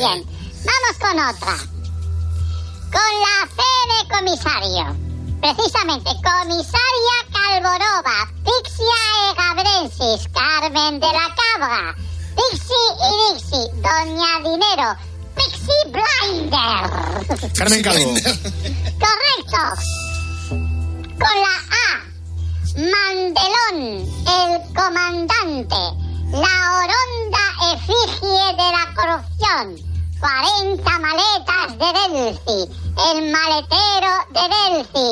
[0.00, 0.24] bien.
[0.64, 1.56] Vamos con otra.
[2.90, 3.60] Con la C
[3.90, 4.84] de comisario.
[5.40, 9.00] Precisamente, comisaria Calvorova, Pixia
[9.32, 11.94] Egabrensis, Carmen de la Cabra,
[12.36, 14.96] Pixie y Dixie, Doña Dinero,
[15.36, 16.88] Pixie Blinder.
[17.56, 18.14] Carmen Calvo.
[19.04, 19.60] Correcto.
[20.48, 21.88] Con la A.
[22.76, 23.78] Mandelón,
[24.26, 25.80] el comandante.
[26.32, 29.89] La oronda efigie de la corrupción.
[30.20, 32.60] 40 maletas de Delci.
[33.10, 35.08] El maletero de Delci.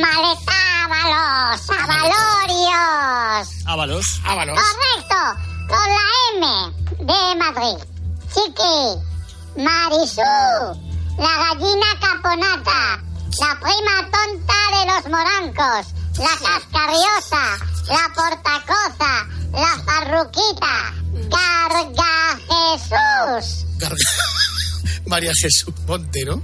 [0.00, 3.66] Maletábalos, avalorios.
[3.66, 4.06] Ábalos.
[4.24, 4.58] Ábalos.
[4.58, 5.20] Correcto.
[5.68, 6.44] Con la M
[7.04, 7.78] de Madrid.
[8.32, 9.62] Chiqui.
[9.62, 10.22] Marisú.
[11.18, 12.80] La gallina caponata.
[13.40, 15.84] La prima tonta de los morancos.
[16.18, 17.44] La cascarriosa.
[17.88, 19.12] La portacoza.
[19.52, 20.74] La farruquita.
[21.30, 22.14] Carga
[22.48, 23.64] Jesús.
[23.78, 24.45] Garga-
[25.06, 26.42] María Jesús Montero.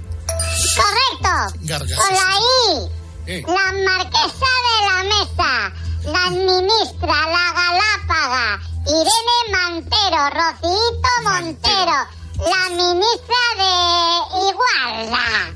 [0.75, 1.59] Correcto.
[1.61, 2.89] Garga Con la Jesús.
[3.27, 3.31] I.
[3.31, 3.43] Eh.
[3.47, 5.73] La marquesa de la mesa.
[6.05, 8.61] La ministra, la galápaga.
[8.85, 11.97] Irene Mantero, Rocito Montero.
[12.37, 13.71] La ministra de
[14.49, 15.47] Igualdad.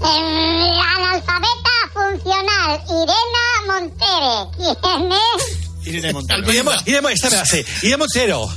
[0.00, 4.36] Em, La analfabeta funcional, Irena Montere.
[4.80, 5.86] ¿Quién es?
[5.86, 6.52] Irene Montero.
[6.52, 7.64] Iremos, iremos, esta me la sé.
[7.82, 8.48] Iremos cero.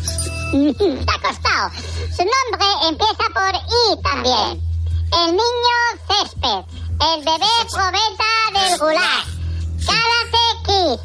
[0.52, 1.72] Te ha costado.
[2.12, 4.62] Su nombre empieza por I también.
[5.14, 5.78] El niño
[6.10, 6.66] césped.
[7.00, 9.26] El bebé probeta del gulag.
[9.86, 11.00] Karate Kid.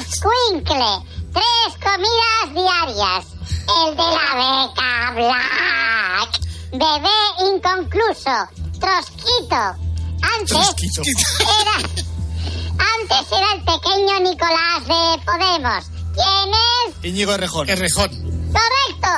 [0.00, 0.92] Escuincle.
[1.32, 3.26] Tres comidas diarias.
[3.86, 6.30] El de la beca Black.
[6.72, 7.18] Bebé
[7.54, 8.48] inconcluso.
[8.80, 9.76] Trosquito.
[10.22, 10.74] Antes
[11.60, 11.76] era...
[13.00, 15.84] Antes era el pequeño Nicolás de Podemos.
[16.14, 17.04] ¿Quién es?
[17.04, 17.68] Íñigo Errejón.
[17.70, 18.37] Errejón.
[18.52, 19.12] Correcto.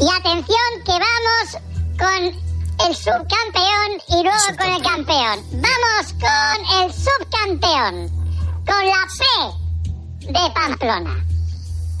[0.00, 1.46] Y atención que vamos
[1.98, 2.20] con
[2.86, 5.44] el subcampeón y luego con el campeón.
[5.52, 8.10] Vamos con el subcampeón.
[8.66, 9.24] Con la P
[10.26, 11.24] de Pamplona.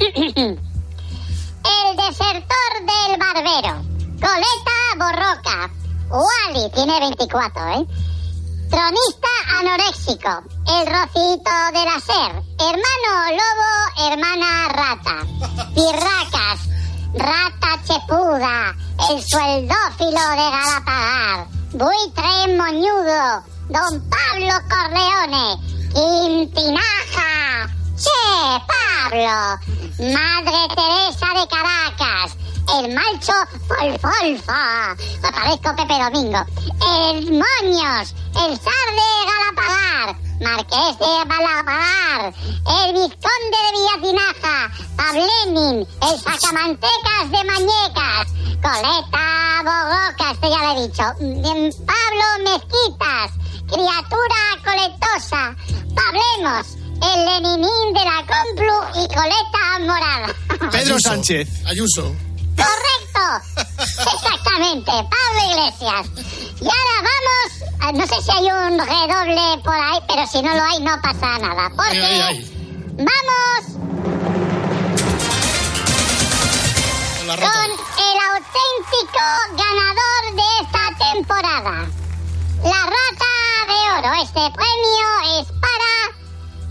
[0.00, 3.82] el desertor del barbero.
[4.20, 5.70] Coleta Borroca.
[6.10, 7.86] Wally tiene 24, ¿eh?
[8.74, 9.28] Tronista
[9.60, 12.00] anoréxico, el rocito de la
[12.58, 13.70] hermano lobo,
[14.10, 15.16] hermana rata,
[15.76, 16.58] pirracas,
[17.14, 18.74] rata chepuda,
[19.10, 25.56] el sueldófilo de Galapagar, buitre moñudo, don Pablo Corleone,
[25.94, 28.10] Quintinaja, Che
[28.66, 29.58] Pablo,
[29.98, 32.36] Madre Teresa de Caracas,
[32.76, 33.32] el malcho
[33.68, 36.44] Folfolfa, me parezco Pepe Domingo,
[36.82, 46.18] el Moños, el zar de Galapagar, Marqués de Balabar, el Vizconde de Villatinaja, Pablenin, el
[46.18, 48.26] Sacamantecas de Mañecas,
[48.60, 53.30] Coleta Bogoca, este ya lo he dicho, mm, Pablo Mezquitas,
[53.68, 55.54] criatura coletosa,
[55.94, 60.34] Pablemos, el Leninín de la Complu y Coleta Morada.
[60.72, 61.48] Pedro Sánchez.
[61.66, 62.14] Ayuso.
[62.56, 63.24] ¡Correcto!
[64.14, 66.06] Exactamente, Pablo Iglesias.
[66.60, 70.54] Y ahora vamos, ah, no sé si hay un redoble por ahí, pero si no
[70.54, 71.68] lo hay no pasa nada.
[71.76, 72.96] Porque Ay, ay, ay.
[72.96, 73.74] vamos
[77.26, 79.24] con el auténtico
[79.56, 81.86] ganador de esta temporada.
[82.62, 83.32] La Rata
[83.66, 84.22] de Oro.
[84.22, 86.13] Este premio es para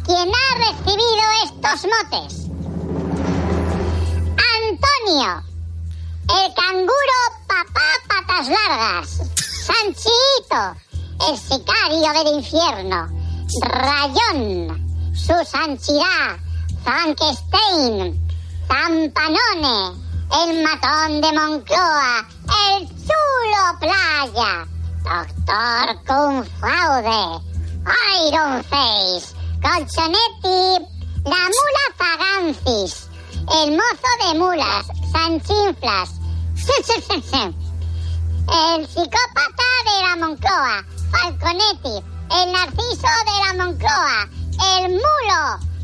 [0.06, 2.44] quien ha recibido estos motes.
[4.62, 5.44] Antonio,
[6.30, 9.22] el canguro papá patas largas.
[9.66, 10.76] Sanchito,
[11.30, 13.10] el sicario del infierno.
[13.62, 16.40] Rayón, su sanchirá.
[16.84, 18.20] Frankenstein,
[18.68, 19.96] Zampanone,
[20.42, 22.28] el matón de Moncloa,
[22.76, 24.68] el chulo playa.
[25.04, 27.42] Doctor Kung Fraude,
[28.28, 29.34] Iron Face,
[29.64, 30.86] Colchonetti,
[31.24, 36.10] la mula Fagancis, el mozo de mulas, Sanchinflas,
[38.76, 44.20] el psicópata de la Moncloa, Falconetti, el narciso de la Moncloa,
[44.76, 45.40] el mulo,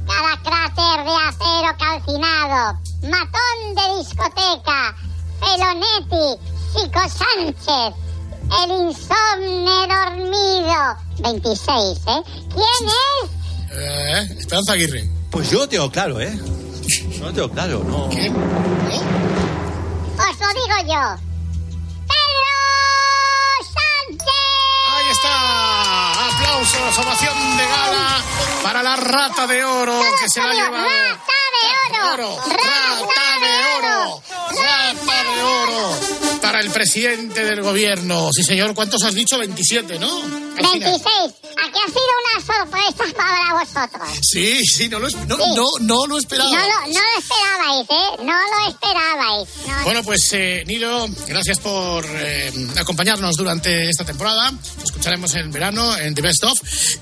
[0.05, 4.93] cada cráter de acero calcinado, matón de discoteca,
[5.39, 6.27] Felonetti,
[6.73, 7.95] Chico Sánchez,
[8.61, 10.79] el insomne dormido,
[11.19, 12.23] 26, ¿eh?
[12.49, 13.38] ¿Quién es?
[13.71, 15.05] Eh, Esperanza Aguirre.
[15.31, 16.31] Pues yo lo tengo claro, ¿eh?
[17.19, 18.05] No lo tengo claro, no.
[18.05, 18.21] Os lo
[20.53, 21.15] digo yo.
[22.09, 22.55] ¡Pedro
[23.63, 24.91] Sánchez!
[24.91, 25.33] Ahí está.
[26.27, 28.07] Aplausos, ovación de gala
[28.63, 30.77] para la rata de oro que se la lleva.
[30.79, 31.59] ¡Rata de
[32.13, 32.37] oro!
[32.37, 34.21] ¡Rata de oro!
[34.49, 35.79] ¡Rata de oro!
[36.41, 38.29] Para el presidente del gobierno.
[38.33, 39.37] Sí, señor, ¿cuántos has dicho?
[39.37, 40.09] 27, ¿no?
[40.55, 40.87] Cristina?
[40.89, 41.33] 26.
[41.57, 44.09] Aquí ha sido una sorpresa para vosotros.
[44.21, 45.43] Sí, sí, no lo, no, Sí.
[45.55, 46.49] no, no lo esperaba.
[46.49, 48.23] No lo, no lo esperabais, ¿eh?
[48.23, 49.49] No lo esperabais.
[49.67, 54.51] No, Bueno, pues eh, Nilo, gracias por eh, acompañarnos durante esta temporada.
[54.77, 56.59] Te escucharemos en verano en The Best Of.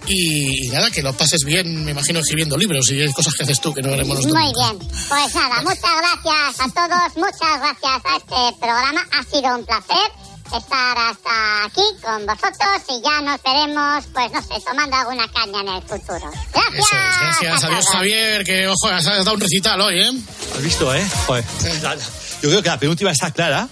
[0.08, 3.62] Y, y nada, que lo pases bien, me imagino, escribiendo libros y cosas que haces
[3.62, 4.36] tú que no haremos nosotros.
[4.44, 4.90] Muy bien.
[5.08, 9.08] Pues nada, muchas gracias a todos, muchas gracias a este programa.
[9.32, 10.12] Sido un placer
[10.48, 15.60] estar hasta aquí con vosotros y ya nos veremos, pues no sé, tomando alguna caña
[15.62, 16.32] en el futuro.
[16.54, 16.74] Gracias.
[16.74, 17.64] Eso es, gracias.
[17.64, 17.86] a Adiós.
[17.92, 20.12] Javier, que ojo, has dado un recital hoy, ¿eh?
[20.56, 21.06] ¿Has visto, eh?
[21.26, 21.44] Joder.
[21.84, 23.68] La- Yo creo que la penúltima está clara.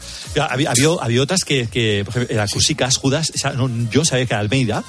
[0.49, 4.25] Había, había, había otras que, que, por ejemplo, era Cusicas, Judas, esa no, yo sabía
[4.25, 4.83] que era Almeida.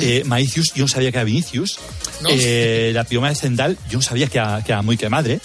[0.00, 1.78] Eh, Maicius, yo no sabía que era Vinicius.
[2.22, 2.30] No.
[2.32, 5.38] Eh, la pioma de Zendal, yo no sabía que era, que era muy que madre.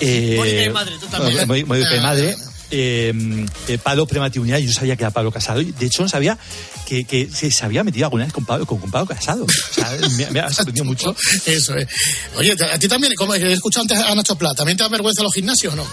[0.00, 1.46] Eh, Mónica y madre, tú también.
[1.46, 2.34] Muy, muy que madre.
[2.70, 5.60] Eh, eh, Pablo Prematiunidad, yo no sabía que era Pablo Casado.
[5.60, 6.38] Y, De hecho, no sabía
[6.86, 9.44] que, que se, había metido alguna vez con Pablo, con, con Pablo Casado.
[9.44, 11.14] O sea, me, me ha sorprendido mucho.
[11.46, 11.88] Eso es.
[12.36, 15.22] Oye, a ti también, como he escuchado antes a Nacho Plata, ¿también te da vergüenza
[15.22, 15.86] los gimnasios o no?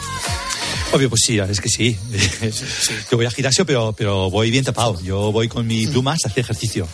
[0.91, 1.97] Obvio, pues sí, es que sí.
[3.11, 5.01] Yo voy al gimnasio, pero, pero voy bien tapado.
[5.01, 6.87] Yo voy con mis plumas a hacer ejercicio.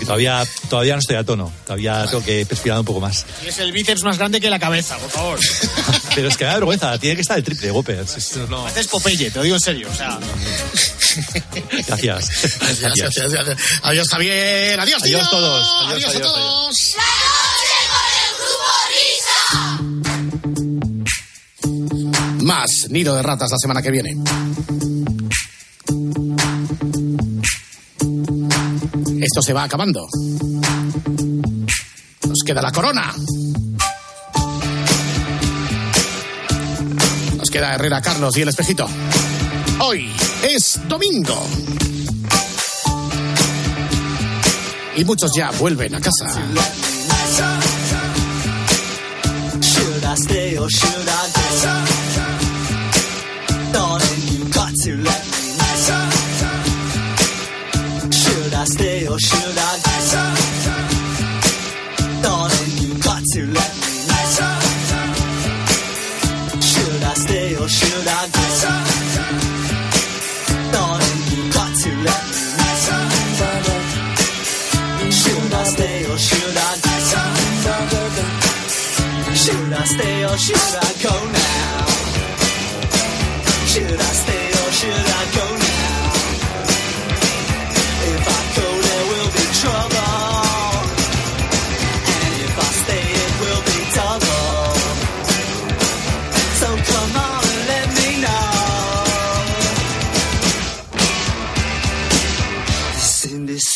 [0.00, 1.52] Y todavía, todavía no estoy a tono.
[1.64, 3.24] Todavía tengo que perspirar un poco más.
[3.44, 5.38] Y es el bíceps más grande que la cabeza, por favor.
[6.14, 6.98] Pero es que me da vergüenza.
[6.98, 8.16] Tiene que estar el triple, Gopers.
[8.16, 9.88] Esto no- Haces Popeye, te lo digo en serio.
[9.90, 10.18] O sea,
[11.86, 12.28] Gracias.
[12.60, 13.14] Gracias, Gracias.
[13.16, 13.80] gracias, gracias.
[13.82, 14.78] Adiós, Javier.
[14.80, 15.30] Adiós, Adiós Nilo.
[15.30, 15.66] todos.
[15.88, 16.94] Adiós, Adiós, a adiós, todos.
[22.42, 24.14] Más nido de ratas la semana que viene.
[29.22, 30.08] Esto se va acabando.
[32.26, 33.14] Nos queda la corona.
[37.36, 38.88] Nos queda Herrera Carlos y el espejito.
[39.80, 40.10] Hoy
[40.42, 41.46] es domingo.
[44.96, 46.40] Y muchos ya vuelven a casa.
[59.18, 59.78] Should I?
[62.22, 63.82] Darling, you got to let me.
[66.60, 68.44] Should I stay or should I go?
[70.72, 72.34] Darling, you got to let me.
[75.10, 76.94] Should I stay or should I go?
[79.34, 80.99] Should I stay or should I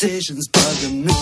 [0.05, 1.13] Indecisions bugging me.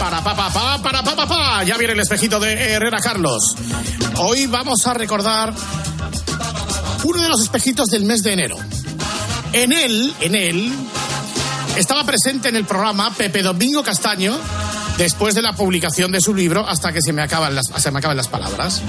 [0.00, 1.62] Para pa pa pa para pa pa pa.
[1.62, 3.54] Ya viene el espejito de Herrera Carlos.
[4.18, 5.54] Hoy vamos a recordar
[7.04, 8.56] uno de los espejitos del mes de enero.
[9.52, 10.72] En él, en él,
[11.76, 14.36] estaba presente en el programa Pepe Domingo Castaño
[14.98, 17.98] después de la publicación de su libro hasta que se me acaban las, se me
[17.98, 18.82] acaban las palabras.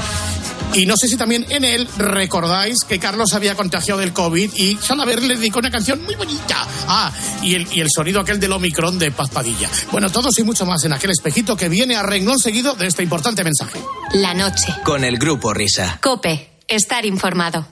[0.74, 4.78] Y no sé si también en él recordáis que Carlos había contagiado del COVID y
[4.78, 6.68] Salaver le dedicó una canción muy bonita.
[6.88, 9.70] Ah, y el, y el sonido aquel del Omicron de Paz Padilla.
[9.92, 13.04] Bueno, todos y mucho más en aquel espejito que viene a renglón seguido de este
[13.04, 13.80] importante mensaje.
[14.14, 14.74] La noche.
[14.84, 16.00] Con el grupo Risa.
[16.02, 16.50] Cope.
[16.68, 17.66] Estar informado.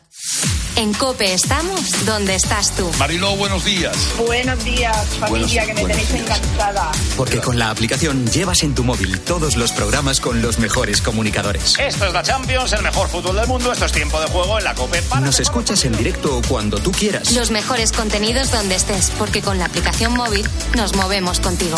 [0.78, 2.92] En Cope estamos donde estás tú.
[3.00, 3.96] Mariló, buenos días.
[4.18, 6.92] Buenos días, familia, que me tenéis encantada.
[7.16, 11.80] Porque con la aplicación llevas en tu móvil todos los programas con los mejores comunicadores.
[11.80, 13.72] Esto es la Champions, el mejor fútbol del mundo.
[13.72, 15.02] Esto es tiempo de juego en la Cope.
[15.22, 17.32] Nos escuchas en directo o cuando tú quieras.
[17.32, 20.46] Los mejores contenidos donde estés, porque con la aplicación móvil
[20.76, 21.78] nos movemos contigo.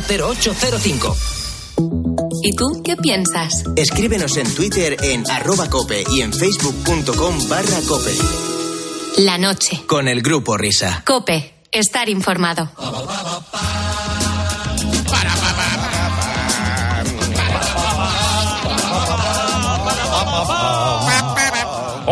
[0.00, 1.16] 980805.
[2.42, 3.64] ¿Y tú qué piensas?
[3.76, 8.14] Escríbenos en Twitter en arroba cope y en facebook.com barra cope.
[9.18, 9.82] La noche.
[9.86, 11.02] Con el grupo Risa.
[11.06, 11.54] Cope.
[11.72, 12.70] Estar informado.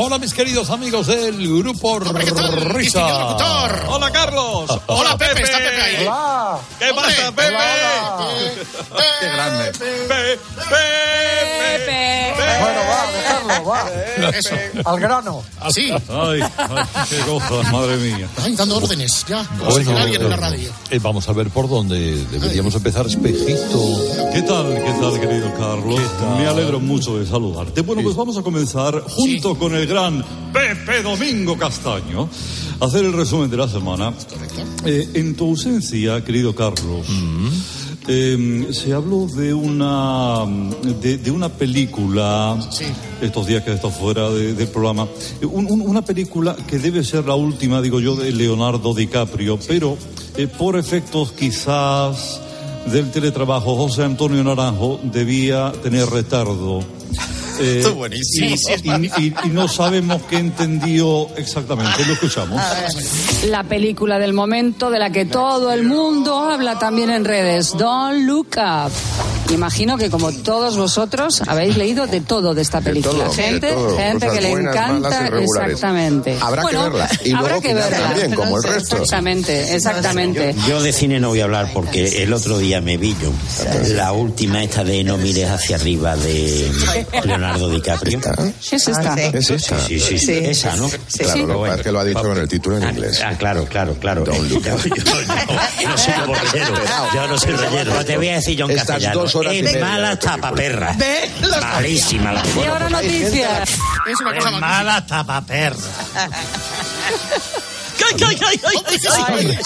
[0.00, 3.36] Hola, mis queridos amigos del grupo Risa.
[3.88, 4.70] Hola, Carlos.
[4.86, 6.06] Hola, Pepe, está Pepe ahí.
[6.06, 6.58] Hola.
[6.78, 7.56] ¿Qué pasa, Pepe?
[9.20, 9.72] Qué grande.
[9.72, 10.38] Pepe.
[10.68, 12.34] Pepe.
[12.60, 14.30] Bueno, va, dejarlo, va.
[14.38, 14.54] Eso.
[14.84, 15.42] Al grano.
[15.60, 15.90] Así.
[15.90, 18.28] Ay, ay, qué cosas, madre mía.
[18.42, 19.40] Ay, dando órdenes, ya.
[19.66, 20.70] Alguien en la radio.
[20.90, 23.80] eh, vamos a ver por dónde deberíamos empezar, espejito.
[24.32, 26.00] ¿Qué tal, qué tal, querido Carlos?
[26.38, 27.80] Me alegro mucho de saludarte.
[27.82, 32.28] Bueno, pues vamos a comenzar junto con el gran Pepe Domingo Castaño
[32.80, 34.12] hacer el resumen de la semana.
[34.84, 37.06] Eh, en tu ausencia, querido Carlos.
[38.10, 40.44] eh, se habló de una
[41.00, 42.56] de, de una película
[43.20, 45.06] estos días que he estado fuera de- del programa
[45.42, 49.98] un- un- una película que debe ser la última digo yo de Leonardo DiCaprio pero
[50.38, 52.40] eh, por efectos quizás
[52.90, 56.80] del teletrabajo José Antonio Naranjo debía tener retardo
[57.60, 58.46] Eh, Esto es buenísimo.
[58.84, 62.04] y, y- y no sabemos qué entendió exactamente.
[62.06, 62.60] Lo escuchamos.
[63.48, 68.26] La película del momento de la que todo el mundo habla también en redes, Don't
[68.26, 68.92] Look Up.
[69.50, 73.24] Imagino que como todos vosotros habéis leído de todo de esta película.
[73.24, 73.96] todo, de gente todo.
[73.96, 76.38] gente Cosas que le buenas, encanta exactamente.
[76.40, 77.08] Habrá que verla.
[77.24, 77.98] Y habrá luego que verla.
[77.98, 78.96] también, como el resto.
[78.96, 80.54] Exactamente, exactamente.
[80.68, 83.32] Yo de cine no voy a hablar porque el otro día me vi yo
[83.94, 86.70] la última esta de No mires hacia arriba de
[87.24, 88.20] Leonardo DiCaprio.
[88.70, 89.14] Es esta.
[89.14, 89.78] ¿Es esta?
[89.86, 90.26] Sí, sí, sí.
[90.26, 90.32] Sí.
[90.44, 90.88] Esa, ¿no?
[91.16, 93.22] Claro, lo que pasa es que lo ha dicho con el título en inglés.
[93.24, 94.24] Ah, claro, claro, claro.
[94.28, 96.12] Yo, yo- yo no soy
[96.52, 96.76] relleno.
[97.14, 97.90] Yo no soy relleno.
[97.92, 99.20] Pero te voy a decir yo en Estas castellano.
[99.38, 100.96] Horas y Es media mala tapaperra.
[101.60, 103.70] Malísima la Y ahora noticias.
[104.06, 105.76] Es una cosa Mala tapaperra.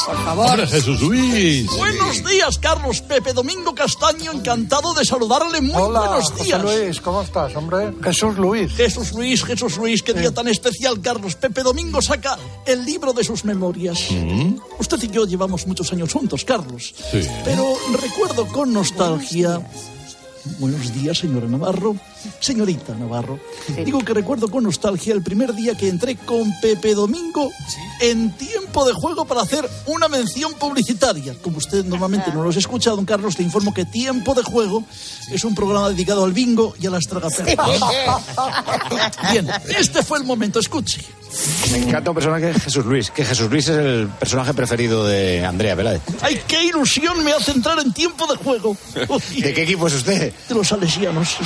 [0.07, 0.66] Por favor.
[0.66, 5.61] Jesús Luis Buenos días, Carlos Pepe Domingo Castaño, encantado de saludarle.
[5.61, 6.62] Muy Hola, buenos José días.
[6.62, 7.93] Luis, ¿cómo estás, hombre?
[8.03, 8.72] Jesús Luis.
[8.72, 11.36] Jesús Luis, Jesús Luis, qué día tan especial, Carlos.
[11.36, 13.99] Pepe Domingo saca el libro de sus memorias.
[14.78, 16.95] Usted y yo llevamos muchos años juntos, Carlos.
[17.11, 17.26] Sí.
[17.45, 19.59] Pero recuerdo con nostalgia.
[19.59, 19.91] Buenos
[20.93, 21.97] días, señora Navarro.
[22.40, 23.38] Señorita Navarro.
[23.84, 27.51] Digo que recuerdo con nostalgia el primer día que entré con Pepe Domingo
[28.01, 31.34] en tiempo de juego para hacer una mención publicitaria.
[31.40, 34.84] Como usted normalmente no lo has escuchado, don Carlos, le informo que Tiempo de Juego
[35.30, 37.68] es un programa dedicado al bingo y a las tragaperras.
[39.30, 41.03] Bien, este fue el momento, escuche.
[41.70, 45.74] Me encanta un personaje Jesús Luis, que Jesús Luis es el personaje preferido de Andrea
[45.74, 46.03] Peláez.
[46.20, 48.76] ¡Ay, qué ilusión me hace entrar en tiempo de juego!
[49.36, 50.32] ¿De qué equipo es usted?
[50.49, 51.37] De los salesianos.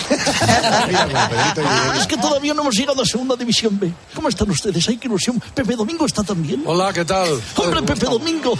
[1.97, 3.93] Es que todavía no hemos llegado a Segunda División B.
[4.14, 4.89] ¿Cómo están ustedes?
[4.89, 5.41] ¡Ay, qué ilusión!
[5.55, 6.62] ¿Pepe Domingo está también?
[6.66, 7.41] Hola, ¿qué tal?
[7.57, 8.59] Hombre, Pepe Domingo,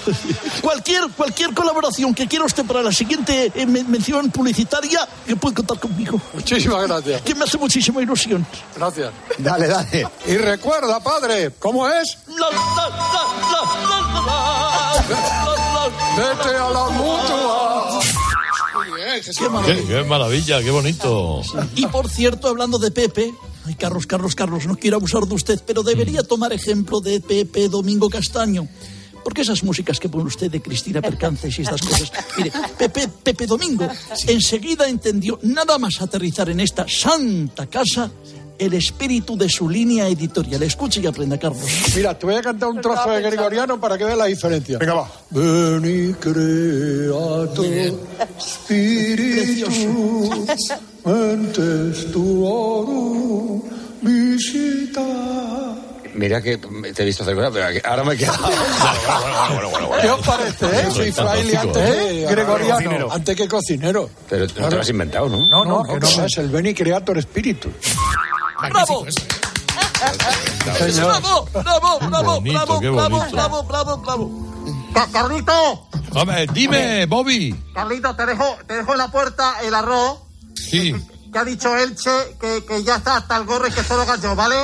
[0.62, 5.55] cualquier, cualquier colaboración que quiera usted para la siguiente eh, men- mención publicitaria, que puede
[5.57, 6.20] contar conmigo.
[6.35, 7.22] Muchísimas gracias.
[7.22, 8.47] Que me hace muchísima ilusión.
[8.77, 9.11] Gracias.
[9.39, 10.09] Dale, dale.
[10.27, 12.18] Y recuerda, padre, ¿cómo es?
[16.16, 18.01] Vete a la mutua.
[19.21, 19.81] Qué maravilla.
[19.81, 21.43] Qué, qué maravilla, qué bonito.
[21.75, 23.33] Y por cierto, hablando de Pepe,
[23.64, 27.69] ay, Carlos, Carlos, Carlos, no quiero abusar de usted, pero debería tomar ejemplo de Pepe
[27.69, 28.69] Domingo Castaño.
[29.25, 32.12] Porque esas músicas que pone usted de Cristina Percances y estas cosas.
[32.37, 33.89] Mire, Pepe, Pepe Domingo
[34.29, 38.09] enseguida entendió, nada más aterrizar en esta santa casa,
[38.59, 40.63] el espíritu de su línea editorial.
[40.63, 41.63] Escuche y aprenda, Carlos.
[41.95, 44.79] Mira, te voy a cantar un trozo de gregoriano para que veas la diferencia.
[44.79, 45.11] Venga, va.
[45.31, 47.49] Veni creator
[48.39, 49.71] spiritu
[51.05, 53.63] mentes tuorum
[54.03, 55.07] visita.
[56.17, 58.49] Mira que te he visto hacer cosas, pero ahora me he quedado.
[60.01, 60.91] ¿Qué os parece, eh?
[60.91, 62.27] Soy fraile antes ¿eh?
[62.31, 63.12] gregoriano, Cocinero.
[63.12, 64.11] antes que cocinero.
[64.29, 65.39] Pero no te lo has inventado, ¿no?
[65.51, 67.73] No, no, que no, es el Veni Creator Spiritus.
[68.71, 69.07] ¡Bravo!
[70.79, 71.21] Señor.
[71.21, 71.49] ¡Bravo!
[71.53, 71.99] ¡Bravo!
[72.01, 72.35] ¡Bravo!
[72.41, 72.81] bonito, ¡Bravo!
[72.81, 73.19] ¡Bravo!
[73.19, 73.37] bonito.
[73.37, 73.62] ¡Bravo!
[73.64, 73.97] ¡Bravo!
[73.99, 74.47] ¡Bravo!
[75.12, 77.55] Carlito, Hombre, dime, Bobby.
[77.75, 80.21] Carlito, te dejo, te dejo en la puerta el arroz
[80.55, 80.95] Sí,
[81.33, 84.35] que ha dicho Elche que, que ya está hasta el gorro y que solo gallo,
[84.35, 84.57] ¿vale?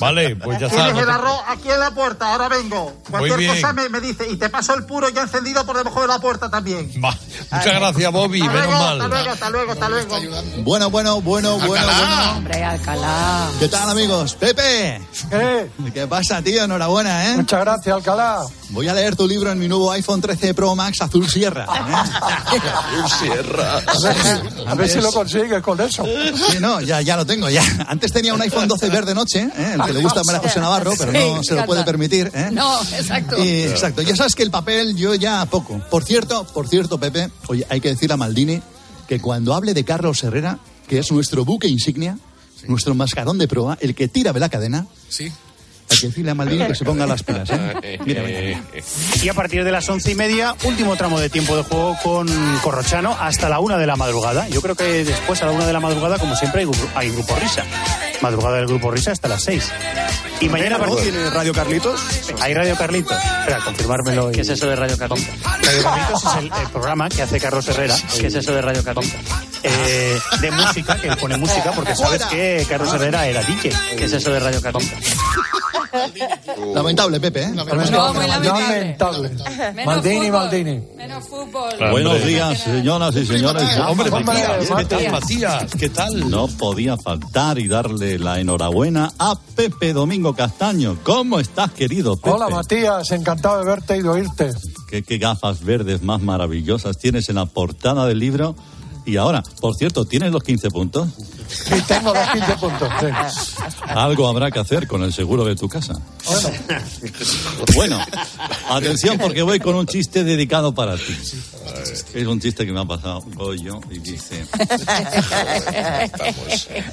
[0.00, 0.76] vale, pues ya está.
[0.84, 2.92] Tienes no el arroz aquí en la puerta, ahora vengo.
[3.10, 3.54] Cualquier bien.
[3.54, 6.18] cosa me, me dice y te paso el puro ya encendido por debajo de la
[6.18, 6.90] puerta también.
[7.04, 7.16] Va.
[7.50, 9.10] Muchas gracias, Bobby, Hasta menos luego, hasta mal.
[9.10, 10.16] luego, hasta luego, hasta luego.
[10.62, 12.32] Bueno, bueno, bueno, bueno, bueno.
[12.36, 13.48] Hombre, Alcalá.
[13.58, 14.34] ¿Qué tal, amigos?
[14.34, 15.00] Pepe.
[15.30, 15.70] ¿Qué?
[15.92, 16.64] ¿Qué pasa, tío?
[16.64, 17.36] Enhorabuena, ¿eh?
[17.36, 18.42] Muchas gracias, Alcalá.
[18.74, 21.64] Voy a leer tu libro en mi nuevo iPhone 13 Pro Max Azul Sierra.
[23.20, 23.78] Sierra.
[23.78, 26.04] A ver, a ver si lo consigues con eso.
[26.04, 27.62] Sí, no, ya, ya lo tengo, ya.
[27.86, 29.74] Antes tenía un iPhone 12 verde noche, ¿eh?
[29.74, 32.32] el que le gusta a María José Navarro, pero no Sí, se lo puede permitir.
[32.34, 32.48] ¿eh?
[32.50, 33.38] No, exacto.
[33.42, 34.02] Y, exacto.
[34.02, 35.78] Ya sabes que el papel yo ya poco.
[35.88, 38.60] Por cierto, por cierto, Pepe, oye, hay que decir a Maldini
[39.06, 40.58] que cuando hable de Carlos Herrera,
[40.88, 42.18] que es nuestro buque insignia,
[42.66, 45.30] nuestro mascarón de proa, el que tira de la cadena, Sí.
[45.94, 47.48] Hay que decirle a Maldini que se ponga las pilas.
[47.50, 47.98] ¿eh?
[48.04, 48.60] Mira, mira.
[49.22, 52.28] Y a partir de las once y media, último tramo de tiempo de juego con
[52.62, 54.48] Corrochano hasta la una de la madrugada.
[54.48, 57.10] Yo creo que después, a la una de la madrugada, como siempre, hay, gru- hay
[57.10, 57.62] Grupo Risa.
[58.20, 59.70] Madrugada del Grupo Risa hasta las seis.
[60.40, 62.00] Y mañana ¿Mañana parti- tiene Radio Carlitos?
[62.40, 63.16] Hay Radio Carlitos.
[63.40, 64.30] Espera, confirmármelo.
[64.32, 65.24] ¿Qué es eso de Radio Carlitos?
[65.62, 67.94] Radio Carlitos es el, el programa que hace Carlos Herrera.
[68.18, 69.12] ¿Qué es eso de Radio Carlitos?
[69.62, 73.72] Eh, de música, que pone música, porque sabes que Carlos Herrera era DJ.
[73.96, 74.90] ¿Qué es eso de Radio Carlitos?
[76.74, 77.42] Lamentable, Pepe.
[77.44, 77.48] ¿eh?
[77.50, 77.64] No,
[78.14, 78.78] muy lamentable.
[78.96, 79.28] Lamentable.
[79.74, 80.32] Menos Maldini, fútbol.
[80.32, 80.82] Maldini.
[80.96, 81.90] Menos fútbol.
[81.90, 83.78] Buenos días, señoras y señores.
[83.78, 85.12] Hombre, Hombre, Matías, ¿qué tal, Matías.
[85.12, 85.74] Matías?
[85.78, 86.30] ¿Qué tal?
[86.30, 90.98] No podía faltar y darle la enhorabuena a Pepe Domingo Castaño.
[91.02, 92.30] ¿Cómo estás, querido Pepe?
[92.30, 93.10] Hola, Matías.
[93.10, 94.50] Encantado de verte y de oírte.
[94.88, 98.54] ¿Qué, qué gafas verdes más maravillosas tienes en la portada del libro.
[99.06, 101.08] Y ahora, por cierto, ¿tienes los 15 puntos?
[101.76, 102.88] Y tengo los 15 puntos.
[103.00, 103.06] sí.
[103.88, 105.94] Algo habrá que hacer con el seguro de tu casa.
[106.26, 106.48] Bueno,
[107.74, 107.98] Bueno,
[108.70, 111.16] atención porque voy con un chiste dedicado para ti.
[112.14, 114.46] Es un chiste que me ha pasado Goyo y dice...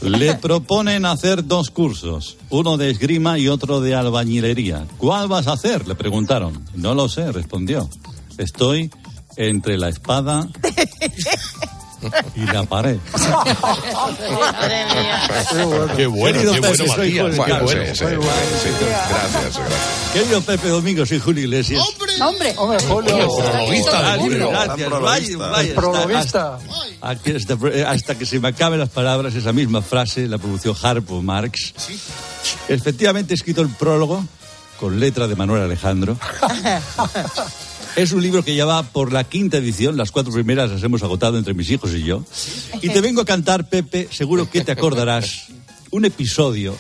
[0.02, 4.86] Le proponen hacer dos cursos, uno de esgrima y otro de albañilería.
[4.98, 5.88] ¿Cuál vas a hacer?
[5.88, 6.66] Le preguntaron.
[6.76, 7.90] No lo sé, respondió.
[8.38, 8.92] Estoy
[9.38, 10.48] entre la espada
[12.36, 12.98] y la pared.
[15.96, 19.60] Qué bueno, Querido qué Pepe, bueno, soy Matías, Gracias, gracias.
[20.14, 21.84] Querido Pepe Domingo, soy Julio Iglesias.
[21.88, 22.14] Hombre.
[22.58, 22.82] hombre,
[24.18, 24.50] del libro.
[24.50, 24.90] Gracias,
[27.02, 31.74] vaya, hasta que se me acaben las palabras, esa misma frase la pronunció Harpo Marx.
[32.68, 34.26] Efectivamente he escrito el prólogo
[34.80, 36.18] con letra de Manuel Alejandro.
[37.96, 41.04] Es un libro que ya va por la quinta edición, las cuatro primeras las hemos
[41.04, 42.24] agotado entre mis hijos y yo.
[42.82, 45.48] Y te vengo a cantar, Pepe, seguro que te acordarás,
[45.92, 46.76] un episodio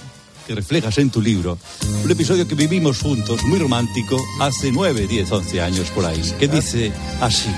[0.47, 1.57] que reflejas en tu libro,
[2.03, 6.47] un episodio que vivimos juntos, muy romántico, hace nueve, diez, once años por ahí, que
[6.47, 7.49] dice así.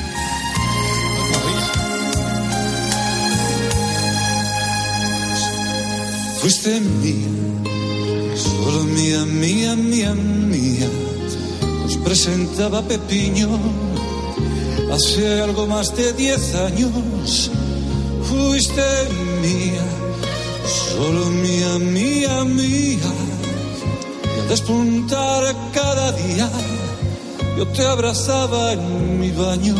[6.41, 7.27] Fuiste mía,
[8.35, 11.02] solo mía, mía, mía, mía.
[12.03, 13.49] Presentaba Pepiño
[14.93, 17.49] hace algo más de diez años.
[18.29, 18.81] Fuiste
[19.41, 19.85] mía,
[20.89, 23.11] solo mía, mía, mía.
[24.35, 26.49] Y al despuntar cada día,
[27.57, 29.75] yo te abrazaba en mi baño.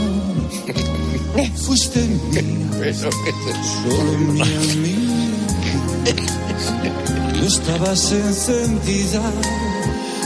[1.56, 2.94] Fuiste mía,
[3.84, 4.46] solo mía,
[4.78, 5.04] mía.
[7.40, 9.22] No estabas encendida,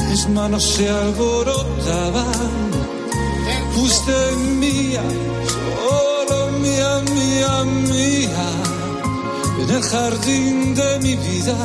[0.10, 2.72] mis manos se alborotaban.
[3.74, 5.04] Fuiste mía,
[5.54, 8.48] solo mía, mía, mía.
[9.62, 11.58] En el jardín de mi vida,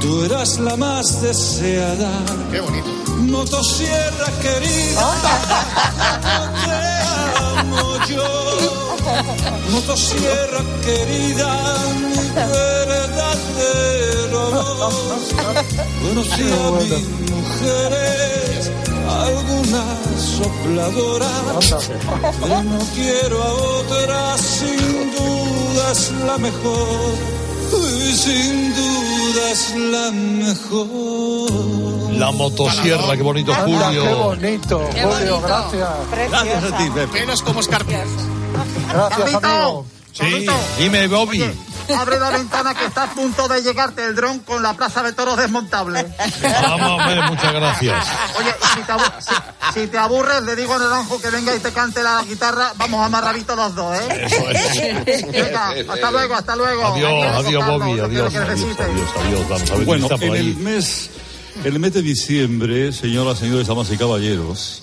[0.00, 2.10] tú eras la más deseada.
[2.50, 2.88] Qué bonito.
[3.18, 5.06] Motosierra querida,
[6.64, 6.80] te
[7.58, 8.28] amo yo.
[9.70, 11.48] Motosierra querida,
[12.00, 12.67] mi.
[16.02, 18.70] Conocí a mis mujeres,
[19.08, 20.00] algunas
[20.38, 21.88] sopladoras,
[22.40, 26.88] pero no quiero a otra, sin duda es la mejor.
[27.70, 31.50] Y sin duda es la mejor.
[32.12, 34.16] La motosierra, qué bonito, Anda, qué Julio.
[34.24, 35.40] bonito, Qué Julio, bonito.
[35.42, 35.88] gracias.
[36.30, 37.20] Gracias a ti, Pepe.
[37.20, 38.08] Menos como escarpias.
[38.92, 39.84] Gracias, amigo.
[40.12, 40.46] Sí,
[40.78, 41.44] dime, Bobby.
[41.96, 45.12] Abre la ventana que está a punto de llegarte el dron con la plaza de
[45.12, 46.06] toros desmontable.
[46.62, 48.06] Vamos a ver, muchas gracias.
[48.38, 49.12] Oye, si te, abu-
[49.72, 52.72] si- si te aburres, le digo a Naranjo que venga y te cante la guitarra.
[52.76, 54.26] Vamos amarraditos los dos, ¿eh?
[54.26, 55.32] Eso es.
[55.32, 56.86] Venga, hasta luego, hasta luego.
[56.86, 59.48] Adiós, adiós, Bobby, adiós, adiós, adiós, adiós.
[59.48, 61.10] Vamos a ver Bueno, en el mes,
[61.64, 64.82] el mes de diciembre, señoras, señores, damas y caballeros,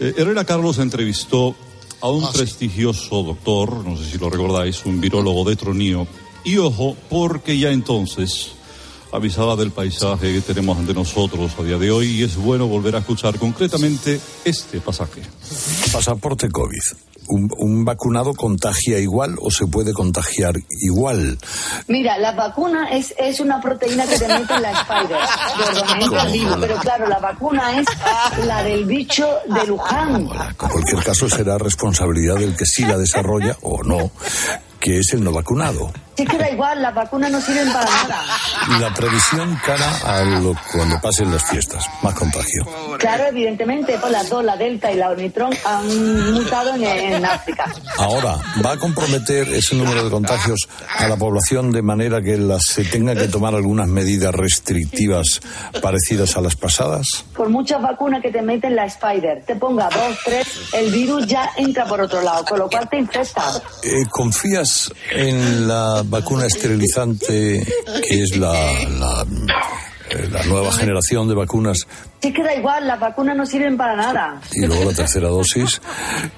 [0.00, 1.54] eh, Herrera Carlos entrevistó
[2.00, 6.06] a un prestigioso doctor, no sé si lo recordáis, un virólogo de Tronío,
[6.44, 8.52] y ojo, porque ya entonces
[9.14, 12.96] avisaba del paisaje que tenemos ante nosotros a día de hoy y es bueno volver
[12.96, 15.22] a escuchar concretamente este pasaje.
[15.92, 16.82] Pasaporte COVID.
[17.26, 21.38] ¿Un, un vacunado contagia igual o se puede contagiar igual?
[21.86, 27.08] Mira, la vacuna es, es una proteína que te mete en la virus, pero claro,
[27.08, 27.86] la vacuna es
[28.46, 30.16] la del bicho de Luján.
[30.16, 34.10] En cualquier caso será responsabilidad del que sí la desarrolla o no,
[34.80, 35.92] que es el no vacunado.
[36.16, 38.22] Sí que da igual, las vacunas no sirven para nada.
[38.80, 42.64] La previsión cara a lo, cuando pasen las fiestas, más contagio.
[42.98, 47.64] Claro, evidentemente, pues las dos, la Delta y la Omicron, han mutado en, en África.
[47.98, 52.62] Ahora, ¿va a comprometer ese número de contagios a la población de manera que las,
[52.64, 55.40] se tenga que tomar algunas medidas restrictivas
[55.82, 57.24] parecidas a las pasadas?
[57.34, 61.50] Por muchas vacunas que te meten la spider, te ponga dos, tres, el virus ya
[61.56, 63.42] entra por otro lado, con lo cual te infesta.
[63.82, 67.66] Eh, ¿Confías en la vacuna esterilizante,
[68.08, 68.52] que es la,
[68.90, 69.26] la,
[70.14, 71.86] eh, la nueva generación de vacunas?
[72.22, 74.40] Sí que da igual, las vacunas no sirven para nada.
[74.52, 75.80] Y luego la tercera dosis,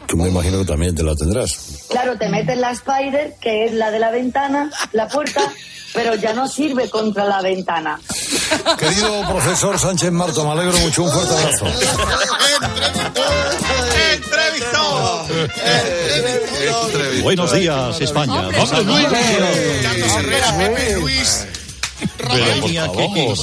[0.06, 1.84] tú me imagino que también te la tendrás.
[1.88, 5.42] Claro, te meten la spider, que es la de la ventana, la puerta,
[5.94, 8.00] pero ya no sirve contra la ventana.
[8.78, 11.66] Querido profesor Sánchez Marto, me alegro mucho, un fuerte abrazo.
[17.22, 18.48] Buenos días, España.
[18.48, 19.06] Hombre, Luis.
[19.82, 21.46] Carlos Herrera, Pepe, Luis.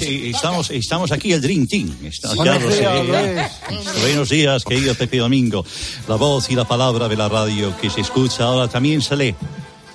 [0.02, 1.96] Estamos, estamos aquí el Dream Team.
[2.04, 3.52] Está- Buenos días,
[4.02, 5.66] Buenos días, querido Pepe Domingo.
[6.08, 9.36] La voz y la palabra de la radio que se escucha ahora también se lee.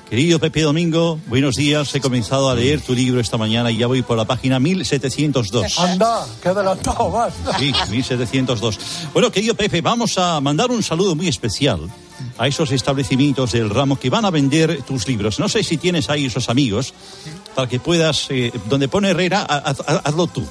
[0.09, 1.95] Querido Pepe Domingo, buenos días.
[1.95, 5.79] He comenzado a leer tu libro esta mañana y ya voy por la página 1702.
[5.79, 7.35] Anda, que adelantado vas.
[7.59, 8.79] Sí, 1702.
[9.13, 11.81] Bueno, querido Pepe, vamos a mandar un saludo muy especial
[12.39, 15.39] a esos establecimientos del ramo que van a vender tus libros.
[15.39, 16.95] No sé si tienes ahí esos amigos
[17.59, 20.47] para que puedas, eh, donde pone Herrera, ha- ha- hazlo tú.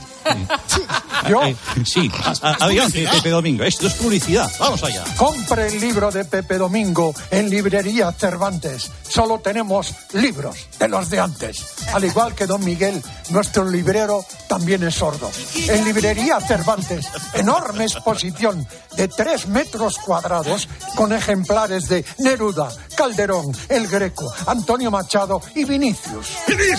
[1.29, 1.43] ¿Yo?
[1.43, 1.55] Eh,
[1.85, 3.63] sí, a- a- adelante, Pepe Domingo.
[3.63, 4.49] Esto es publicidad.
[4.59, 5.03] Vamos allá.
[5.17, 8.91] Compre el libro de Pepe Domingo en librería Cervantes.
[9.09, 11.65] Solo tenemos libros de los de antes.
[11.93, 15.31] Al igual que don Miguel, nuestro librero también es sordo.
[15.67, 23.87] En librería Cervantes, enorme exposición de tres metros cuadrados con ejemplares de Neruda, Calderón, El
[23.87, 26.27] Greco, Antonio Machado y Vinicius.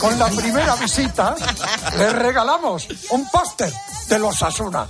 [0.00, 1.34] Con la primera visita
[1.96, 3.72] le regalamos un póster
[4.08, 4.88] de los Asuna.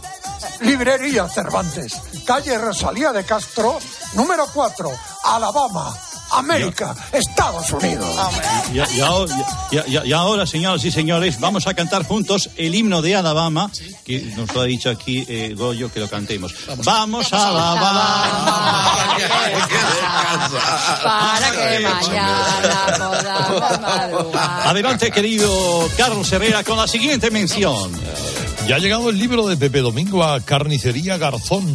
[0.61, 3.78] Librería Cervantes, calle Rosalía de Castro,
[4.14, 4.90] número 4,
[5.24, 5.94] Alabama,
[6.33, 8.09] América, Estados Unidos.
[8.72, 9.35] Y, y ahora,
[9.70, 13.70] y- y- y ahora, señoras y señores, vamos a cantar juntos el himno de Alabama,
[14.05, 16.55] que nos lo ha dicho aquí eh, Goyo que lo cantemos.
[16.85, 18.24] Vamos, a Alabama.
[21.03, 24.68] Para que mañana podamos madrugar.
[24.68, 27.91] Adelante, querido Carlos Herrera, con la siguiente mención.
[28.66, 31.74] Ya ha llegado el libro de Pepe Domingo a Carnicería Garzón,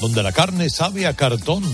[0.00, 1.62] donde la carne sabe a cartón.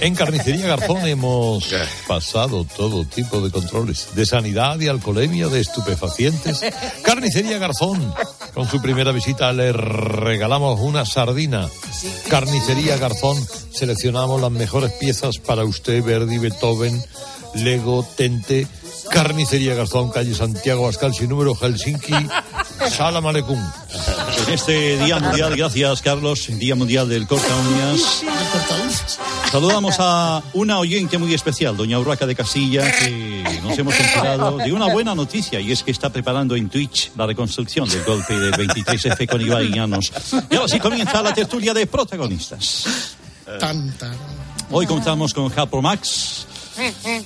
[0.00, 1.72] En Carnicería Garzón hemos
[2.06, 6.60] pasado todo tipo de controles, de sanidad y alcoholemia, de estupefacientes.
[7.02, 8.12] Carnicería Garzón,
[8.52, 11.68] con su primera visita le regalamos una sardina.
[12.28, 13.38] Carnicería Garzón,
[13.72, 17.02] seleccionamos las mejores piezas para usted, Verdi, Beethoven,
[17.54, 18.66] Lego, Tente,
[19.10, 22.12] Carnicería Garzón, calle Santiago Ascal, sin número, Helsinki,
[22.90, 23.58] Salam Aleikum.
[24.46, 28.22] En este Día Mundial, gracias Carlos, Día Mundial del Corta Uñas.
[29.50, 34.72] Saludamos a una oyente muy especial, doña Urraca de Casilla, que nos hemos enterado de
[34.72, 38.52] una buena noticia y es que está preparando en Twitch la reconstrucción del golpe del
[38.52, 40.12] 23F con Ibai Llanos.
[40.50, 43.16] Y ahora sí comienza la tertulia de protagonistas.
[44.70, 46.46] Hoy contamos con Harpo Max.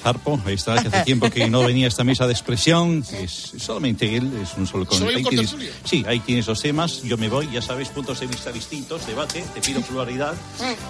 [0.05, 3.05] Harpo, ahí está, que hace tiempo que no venía a esta mesa de expresión.
[3.13, 5.57] Es solamente él, es un solo con ¿Soy un ahí tienes-?
[5.85, 7.03] Sí, ahí tienes los temas.
[7.03, 10.35] Yo me voy, ya sabes, puntos de vista distintos, debate, te pido pluralidad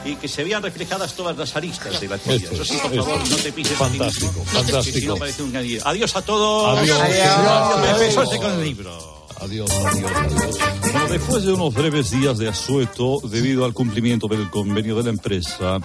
[0.04, 2.48] y que se vean reflejadas todas las aristas de la teoría.
[2.48, 4.98] Esto Eso sí, por favor, no te pises Fantástico, fantástico.
[4.98, 5.80] Si no, parece un gallo.
[5.84, 6.78] Adiós a todos.
[6.78, 7.00] Adiós.
[7.00, 8.38] Adiós.
[8.38, 9.18] con el libro.
[9.40, 10.58] Adiós, adiós, adiós.
[10.92, 15.10] Bueno, después de unos breves días de asueto debido al cumplimiento del convenio de la
[15.10, 15.78] empresa,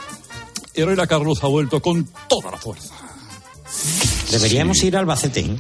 [0.74, 2.93] Herrera Carlos ha vuelto con toda la fuerza.
[4.32, 5.41] Deberíamos ir al Albacete.
[5.41, 5.57] ¿eh?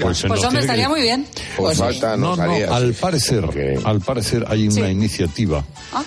[0.00, 1.26] Pues, Pues hombre, estaría muy bien.
[1.56, 1.78] Pues,
[2.18, 6.02] no, no, al parecer, al parecer hay una iniciativa Ah.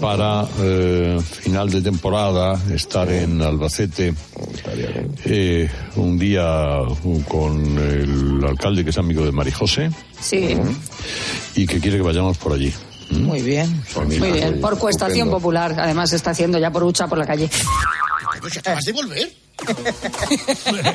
[0.00, 4.14] para eh, final de temporada estar en Albacete
[5.24, 9.90] eh, un día uh, con el alcalde que es amigo de Marijose
[10.20, 10.56] sí,
[11.54, 12.72] y que quiere que vayamos por allí.
[13.10, 13.82] Muy bien.
[13.94, 14.60] muy bien.
[14.60, 17.48] Por cuestación popular, además se está haciendo ya por hucha por la calle.
[18.50, 19.32] Si acabas de volver.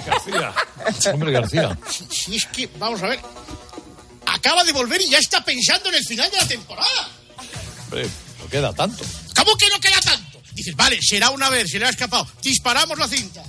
[0.05, 0.53] García.
[1.14, 1.78] Hombre, García.
[1.89, 3.20] Si, si es que, vamos a ver.
[4.26, 7.09] Acaba de volver y ya está pensando en el final de la temporada.
[7.86, 8.07] Hombre,
[8.39, 9.03] no queda tanto.
[9.36, 10.32] ¿Cómo que no queda tanto?
[10.56, 12.28] Dices, vale, será una vez, se le ha escapado.
[12.41, 13.41] Disparamos la cinta.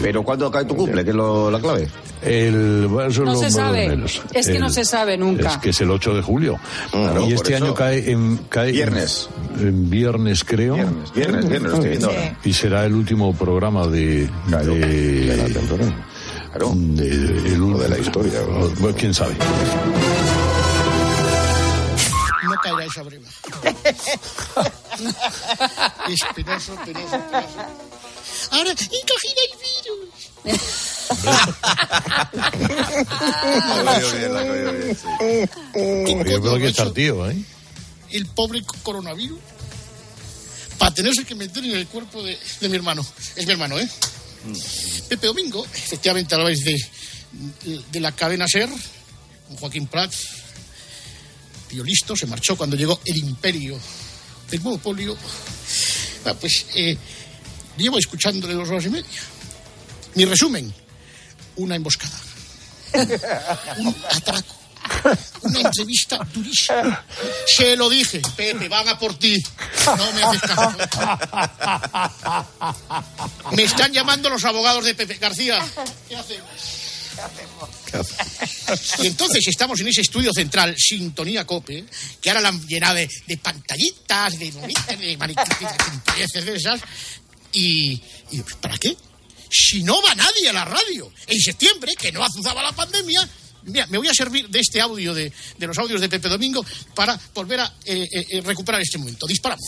[0.00, 1.02] Pero ¿cuándo cae tu cumple?
[1.04, 1.88] ¿Qué es lo- la clave?
[2.22, 3.88] El, bueno, eso es No lo se de sabe.
[3.88, 4.22] menos.
[4.32, 5.52] Es que no se sabe nunca.
[5.52, 6.58] Es que es el 8 de julio.
[6.90, 8.36] Claro, y este año cae en.
[8.48, 9.28] Cae en- Viernes.
[9.58, 10.74] En, viernes, creo.
[10.74, 12.38] Viernes, viernes, viernes, lo estoy viendo ahora.
[12.44, 14.28] Y será el último programa de.
[14.48, 16.06] de, la temporada.
[16.52, 16.72] Claro.
[16.74, 17.06] de,
[17.52, 18.40] el O de la historia.
[18.42, 19.34] o- bueno, quién sabe.
[22.44, 23.28] No caerá esa breva.
[26.08, 27.16] es penoso, penoso.
[28.50, 30.08] Ahora, he cogido el virus.
[33.84, 36.30] La cogió bien, la cogió bien, sí.
[36.30, 37.36] Yo creo que está el tío, ¿eh?
[38.10, 39.38] el pobre coronavirus
[40.78, 43.04] para tenerse que meter en el cuerpo de, de mi hermano.
[43.34, 43.88] Es mi hermano, ¿eh?
[45.08, 46.76] Pepe Domingo, efectivamente a la vez de,
[47.64, 48.68] de, de la cadena SER,
[49.48, 50.28] con Joaquín Prats,
[51.68, 53.78] tío listo, se marchó cuando llegó el imperio
[54.50, 55.16] del monopolio.
[56.24, 56.96] Ah, pues eh,
[57.76, 59.20] llevo escuchándole dos horas y media.
[60.14, 60.72] Mi resumen,
[61.56, 62.18] una emboscada,
[63.78, 64.56] un atraco,
[65.42, 67.04] una entrevista durísima.
[67.46, 69.36] Se lo dije, Pepe, van a por ti.
[69.86, 70.74] No me haces caso.
[73.52, 75.64] Me están llamando los abogados de Pepe García.
[76.08, 76.85] ¿Qué hacemos?
[79.02, 81.84] Y entonces estamos en ese estudio central, Sintonía Cope,
[82.20, 85.58] que ahora la han llenado de, pantallitas, de bonitas, de mariquitas,
[86.44, 86.80] de esas.
[87.52, 87.96] Y,
[88.42, 88.96] pues, ¿para qué?
[89.50, 93.26] Si no va nadie a la radio en septiembre, que no azuzaba la pandemia,
[93.64, 96.64] mira, me voy a servir de este audio, de, de los audios de Pepe Domingo,
[96.94, 99.26] para volver a eh, eh, eh, recuperar este momento.
[99.26, 99.66] Disparamos.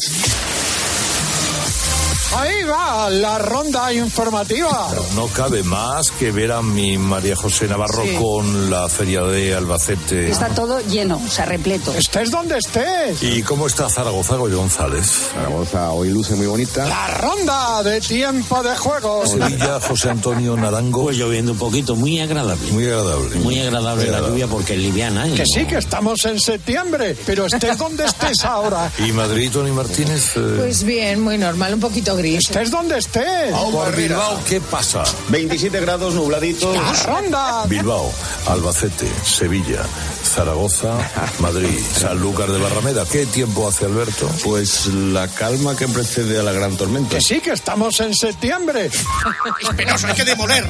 [2.37, 4.89] Ahí va la ronda informativa.
[5.17, 8.15] No cabe más que ver a mi María José Navarro Sí.
[8.21, 10.31] con la feria de Albacete.
[10.31, 11.93] Está todo lleno, o sea, repleto.
[11.95, 13.23] Estés donde estés.
[13.23, 15.07] ¿Y cómo está Zaragoza, Goyo González?
[15.33, 16.87] Zaragoza hoy luce muy bonita.
[16.87, 19.27] La ronda de tiempo de juego.
[19.27, 21.05] Sevilla, José Antonio Narango.
[21.05, 22.71] Pues lloviendo un poquito, muy agradable.
[22.73, 23.37] Muy agradable.
[23.37, 25.27] Muy agradable la lluvia porque es liviana.
[25.27, 25.33] ¿eh?
[25.35, 28.93] Que sí, que estamos en septiembre, pero estés donde estés ahora.
[28.99, 30.37] ¿Y Madrid, Tony Martínez?
[30.37, 32.41] eh, Pues bien, muy normal, un poquito gris.
[32.41, 33.53] Estés donde estés.
[33.53, 35.05] por Bilbao, ¿qué pasa?
[35.29, 36.77] 27 grados nubladitos.
[36.77, 37.65] La ronda.
[37.67, 38.13] Bilbao,
[38.47, 39.83] Albacete, Sevilla,
[40.25, 40.95] Zaragoza,
[41.39, 43.05] Madrid, Sanlúcar de Barrameda.
[43.11, 44.29] ¿Qué tiempo hace Alberto?
[44.45, 47.17] Pues la calma que precede a la gran tormenta.
[47.17, 48.87] Que sí, que estamos en septiembre.
[48.87, 50.69] Es penoso, hay que demoler.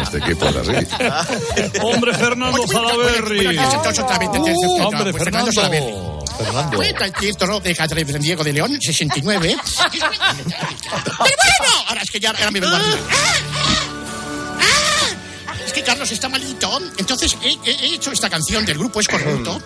[0.00, 0.86] Este equipo es así.
[1.82, 3.58] Hombre, Fernando Salaverry.
[3.58, 6.11] Uh, Hombre, Fernando.
[6.38, 6.76] Fernando.
[6.76, 7.60] Cuenta el cierto ¿no?
[7.60, 7.74] de
[8.22, 9.56] Diego de León, 69.
[9.92, 10.06] Pero
[11.18, 12.96] bueno, ahora es que ya ahora me vengo arriba.
[14.60, 19.00] Ah, Es que Carlos está malito, entonces he, he- he hecho esta canción del grupo
[19.00, 19.60] Escorbuto.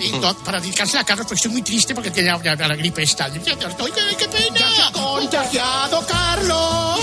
[0.00, 3.02] Y to- para dedicársela a Carlos, porque estoy muy triste porque tiene ya la gripe
[3.02, 3.28] esta.
[3.28, 4.60] Ya te estoy, ¡ay, qué pena!
[4.76, 7.00] ¡Ya contagiado Carlos!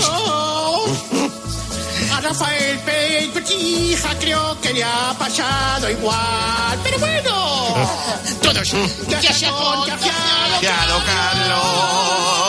[2.12, 2.78] A Rafael
[3.34, 6.78] Petija creo que le ha pasado igual.
[6.82, 7.74] Pero bueno,
[8.52, 8.68] todos
[9.08, 12.42] ya se ha contagiado Carlos.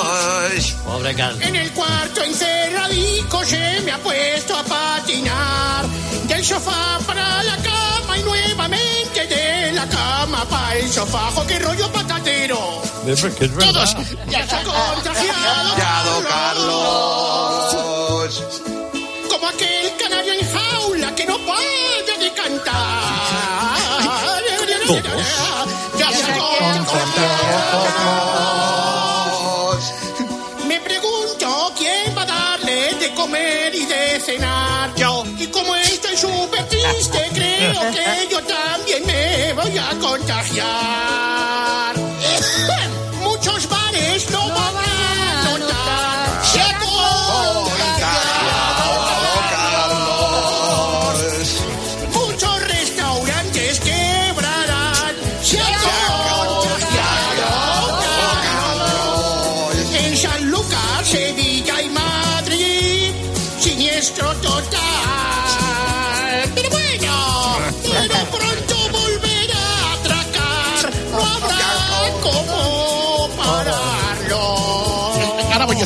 [0.86, 1.41] Pobre Carlos.
[1.41, 5.86] en el cuarto encerradico se me puesto a patinar.
[6.28, 11.32] Del sofá para la cama y nuevamente de la cama para el sofá.
[11.32, 12.82] Jo, qué rollo patatero.
[13.06, 13.74] Es que es verdad.
[13.74, 13.95] Todos
[14.30, 17.76] ya se ha contagiado Carlos.
[17.76, 18.72] Como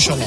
[0.08, 0.26] solo.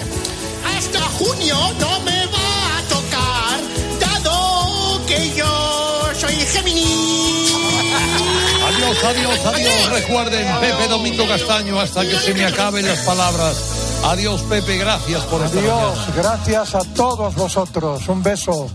[0.76, 3.60] Hasta junio no me va a tocar,
[3.98, 7.46] dado que yo soy Gemini.
[8.70, 9.90] Adiós, adiós, adiós.
[9.90, 13.56] Recuerden, Pepe Domingo Castaño, hasta que se me acaben las palabras.
[14.04, 18.06] Adiós, Pepe, gracias por estar Adiós, gracias a todos vosotros.
[18.08, 18.70] Un beso.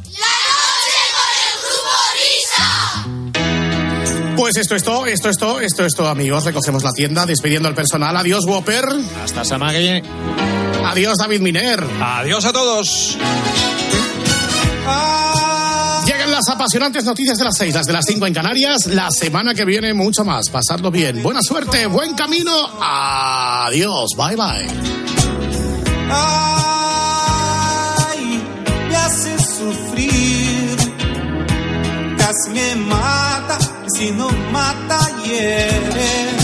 [4.35, 6.43] Pues esto es todo, esto es todo, esto es todo, amigos.
[6.43, 8.17] Recogemos la tienda, despidiendo al personal.
[8.17, 8.85] Adiós, Whopper.
[9.23, 10.54] Hasta semana que viene.
[10.95, 11.83] Adiós, David Miner.
[12.01, 13.17] Adiós a todos.
[16.05, 18.85] Llegan las apasionantes noticias de las seis, las de las cinco en Canarias.
[18.85, 20.47] La semana que viene, mucho más.
[20.49, 21.21] Pasadlo bien.
[21.21, 22.49] Buena suerte, buen camino.
[22.79, 24.11] Adiós.
[24.15, 24.67] Bye, bye.
[26.09, 26.41] Ay,
[28.87, 30.77] me hace sufrir,
[32.17, 36.35] casi me mata, y si no mata hiere.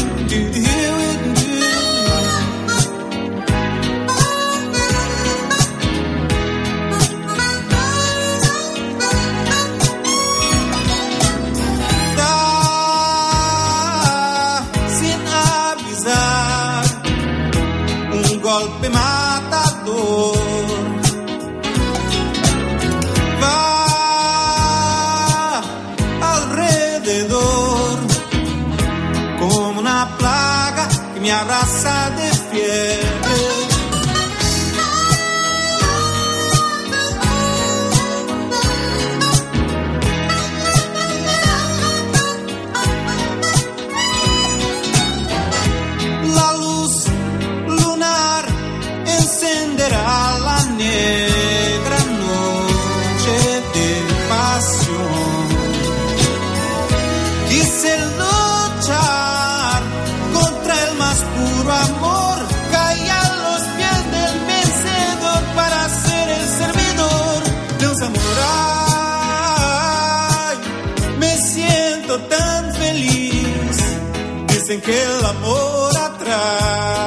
[74.71, 77.00] Dicen que el amor atrae.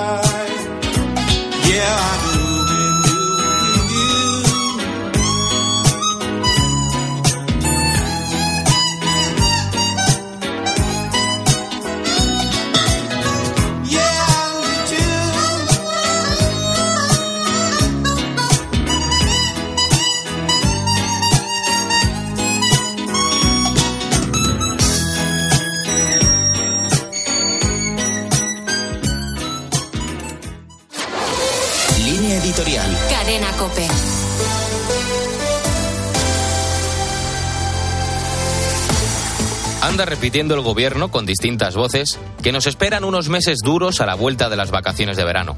[39.94, 44.16] Anda repitiendo el gobierno con distintas voces que nos esperan unos meses duros a la
[44.16, 45.56] vuelta de las vacaciones de verano.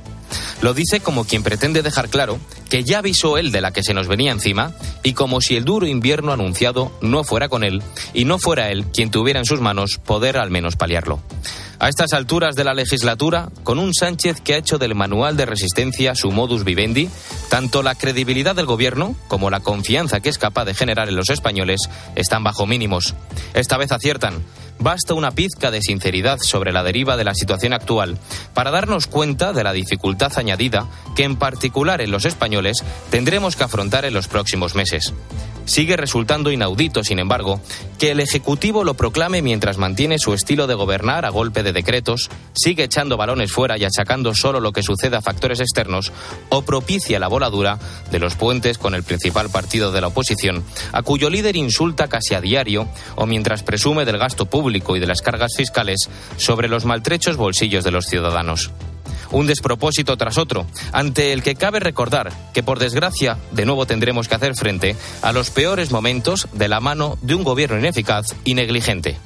[0.61, 3.95] Lo dice como quien pretende dejar claro que ya avisó él de la que se
[3.95, 7.83] nos venía encima y como si el duro invierno anunciado no fuera con él
[8.13, 11.23] y no fuera él quien tuviera en sus manos poder al menos paliarlo.
[11.79, 15.47] A estas alturas de la legislatura, con un Sánchez que ha hecho del manual de
[15.47, 17.11] resistencia su modus vivendi,
[17.51, 21.29] tanto la credibilidad del gobierno como la confianza que es capaz de generar en los
[21.29, 21.81] españoles
[22.15, 23.15] están bajo mínimos.
[23.55, 24.43] Esta vez aciertan.
[24.79, 28.19] Basta una pizca de sinceridad sobre la deriva de la situación actual
[28.55, 33.65] para darnos cuenta de la dificultad añadida que en particular en los españoles tendremos que
[33.65, 35.13] afrontar en los próximos meses.
[35.67, 37.61] sigue resultando inaudito, sin embargo,
[37.99, 42.31] que el Ejecutivo lo proclame mientras mantiene su estilo de gobernar a golpe de decretos,
[42.55, 46.13] sigue echando balones fuera y achacando solo lo que sucede a factores externos,
[46.49, 47.79] o propicia la voladura
[48.11, 52.35] de los puentes con el principal partido de la oposición, a cuyo líder insulta casi
[52.35, 56.85] a diario, o mientras presume del gasto público y de las cargas fiscales sobre los
[56.85, 58.73] maltrechos bolsillos de los ciudadanos
[59.31, 64.29] un despropósito tras otro, ante el que cabe recordar que, por desgracia, de nuevo tendremos
[64.29, 68.55] que hacer frente a los peores momentos de la mano de un gobierno ineficaz y
[68.55, 69.19] negligente.